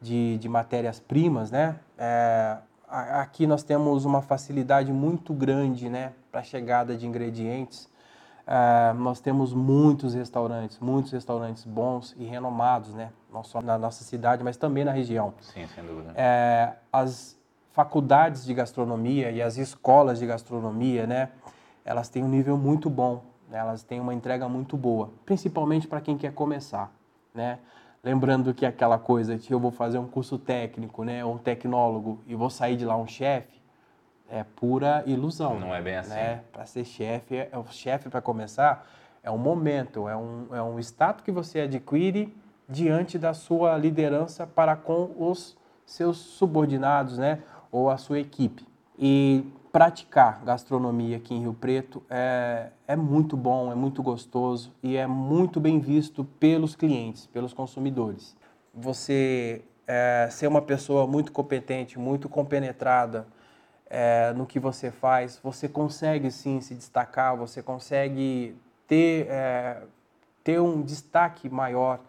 de, 0.00 0.38
de 0.38 0.48
matérias-primas, 0.48 1.50
né? 1.50 1.76
É, 1.98 2.56
aqui 2.88 3.46
nós 3.46 3.62
temos 3.62 4.04
uma 4.04 4.22
facilidade 4.22 4.92
muito 4.92 5.32
grande, 5.34 5.88
né, 5.88 6.12
para 6.30 6.40
a 6.40 6.44
chegada 6.44 6.96
de 6.96 7.06
ingredientes. 7.06 7.88
É, 8.46 8.92
nós 8.92 9.20
temos 9.20 9.52
muitos 9.52 10.14
restaurantes, 10.14 10.78
muitos 10.78 11.10
restaurantes 11.10 11.64
bons 11.64 12.14
e 12.16 12.24
renomados, 12.24 12.94
né, 12.94 13.10
não 13.32 13.42
só 13.42 13.60
na 13.60 13.76
nossa 13.76 14.04
cidade, 14.04 14.44
mas 14.44 14.56
também 14.56 14.84
na 14.84 14.92
região. 14.92 15.34
Sim, 15.40 15.66
sem 15.66 15.84
dúvida. 15.84 16.12
É, 16.14 16.74
as 16.92 17.36
faculdades 17.72 18.44
de 18.44 18.54
gastronomia 18.54 19.32
e 19.32 19.42
as 19.42 19.56
escolas 19.56 20.20
de 20.20 20.26
gastronomia, 20.26 21.08
né, 21.08 21.30
elas 21.84 22.08
têm 22.08 22.22
um 22.22 22.28
nível 22.28 22.56
muito 22.56 22.88
bom, 22.88 23.24
né, 23.50 23.58
elas 23.58 23.82
têm 23.82 23.98
uma 23.98 24.14
entrega 24.14 24.48
muito 24.48 24.76
boa, 24.76 25.10
principalmente 25.24 25.88
para 25.88 26.00
quem 26.00 26.16
quer 26.16 26.32
começar, 26.32 26.92
né. 27.34 27.58
Lembrando 28.04 28.54
que 28.54 28.64
aquela 28.64 28.96
coisa 28.96 29.36
de 29.36 29.50
eu 29.50 29.58
vou 29.58 29.72
fazer 29.72 29.98
um 29.98 30.06
curso 30.06 30.38
técnico, 30.38 31.02
né, 31.02 31.24
um 31.24 31.36
tecnólogo 31.36 32.20
e 32.24 32.36
vou 32.36 32.48
sair 32.48 32.76
de 32.76 32.84
lá 32.84 32.96
um 32.96 33.08
chefe, 33.08 33.55
é 34.30 34.44
pura 34.44 35.02
ilusão. 35.06 35.58
Não 35.58 35.74
é 35.74 35.80
bem 35.80 35.96
assim. 35.96 36.10
Né? 36.10 36.42
Para 36.52 36.66
ser 36.66 36.84
chefe, 36.84 37.36
é, 37.36 37.50
o 37.54 37.64
chefe 37.70 38.08
para 38.08 38.20
começar 38.20 38.86
é 39.22 39.30
um 39.30 39.38
momento, 39.38 40.08
é 40.08 40.16
um, 40.16 40.46
é 40.52 40.62
um 40.62 40.78
status 40.78 41.24
que 41.24 41.32
você 41.32 41.60
adquire 41.60 42.32
diante 42.68 43.18
da 43.18 43.34
sua 43.34 43.76
liderança 43.76 44.46
para 44.46 44.76
com 44.76 45.10
os 45.18 45.56
seus 45.84 46.16
subordinados, 46.16 47.18
né, 47.18 47.42
ou 47.70 47.90
a 47.90 47.96
sua 47.96 48.18
equipe. 48.18 48.66
E 48.98 49.44
praticar 49.70 50.42
gastronomia 50.44 51.16
aqui 51.18 51.34
em 51.34 51.40
Rio 51.40 51.54
Preto 51.54 52.02
é, 52.08 52.70
é 52.88 52.96
muito 52.96 53.36
bom, 53.36 53.70
é 53.70 53.74
muito 53.74 54.02
gostoso 54.02 54.72
e 54.82 54.96
é 54.96 55.06
muito 55.06 55.60
bem 55.60 55.78
visto 55.78 56.24
pelos 56.24 56.74
clientes, 56.74 57.26
pelos 57.26 57.52
consumidores. 57.52 58.36
Você 58.74 59.62
é, 59.86 60.28
ser 60.30 60.46
uma 60.46 60.62
pessoa 60.62 61.06
muito 61.06 61.30
competente, 61.30 61.98
muito 61.98 62.28
compenetrada 62.28 63.26
é, 63.88 64.32
no 64.34 64.46
que 64.46 64.58
você 64.58 64.90
faz, 64.90 65.38
você 65.42 65.68
consegue 65.68 66.30
sim 66.30 66.60
se 66.60 66.74
destacar, 66.74 67.36
você 67.36 67.62
consegue 67.62 68.56
ter, 68.86 69.26
é, 69.28 69.82
ter 70.42 70.60
um 70.60 70.82
destaque 70.82 71.48
maior 71.48 72.00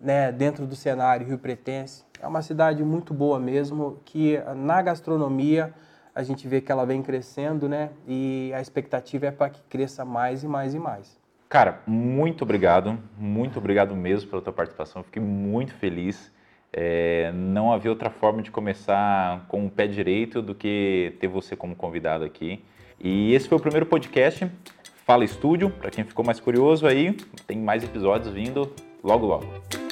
né, 0.00 0.32
dentro 0.32 0.66
do 0.66 0.74
cenário 0.74 1.26
rio-pretense. 1.26 2.04
É 2.20 2.26
uma 2.26 2.42
cidade 2.42 2.82
muito 2.84 3.12
boa 3.12 3.38
mesmo, 3.38 3.98
que 4.04 4.38
na 4.56 4.80
gastronomia 4.82 5.74
a 6.14 6.22
gente 6.22 6.46
vê 6.48 6.60
que 6.60 6.70
ela 6.70 6.84
vem 6.84 7.02
crescendo, 7.02 7.68
né? 7.68 7.90
E 8.06 8.52
a 8.54 8.60
expectativa 8.60 9.26
é 9.26 9.30
para 9.30 9.50
que 9.50 9.62
cresça 9.68 10.04
mais 10.04 10.42
e 10.42 10.48
mais 10.48 10.74
e 10.74 10.78
mais. 10.78 11.18
Cara, 11.48 11.80
muito 11.86 12.42
obrigado, 12.42 12.98
muito 13.18 13.58
obrigado 13.58 13.94
mesmo 13.96 14.30
pela 14.30 14.42
tua 14.42 14.52
participação. 14.52 15.02
Fiquei 15.02 15.22
muito 15.22 15.74
feliz. 15.74 16.32
É, 16.72 17.32
não 17.34 17.72
havia 17.72 17.90
outra 17.90 18.10
forma 18.10 18.42
de 18.42 18.50
começar 18.50 19.44
com 19.48 19.66
o 19.66 19.70
pé 19.70 19.86
direito 19.86 20.40
do 20.40 20.54
que 20.54 21.14
ter 21.20 21.26
você 21.26 21.56
como 21.56 21.74
convidado 21.74 22.24
aqui. 22.24 22.62
E 22.98 23.34
esse 23.34 23.48
foi 23.48 23.58
o 23.58 23.60
primeiro 23.60 23.86
podcast 23.86 24.50
Fala 25.06 25.24
Estúdio. 25.24 25.70
Para 25.70 25.90
quem 25.90 26.04
ficou 26.04 26.24
mais 26.24 26.38
curioso 26.38 26.86
aí, 26.86 27.16
tem 27.46 27.58
mais 27.58 27.82
episódios 27.82 28.32
vindo 28.32 28.72
logo 29.02 29.26
logo. 29.26 29.89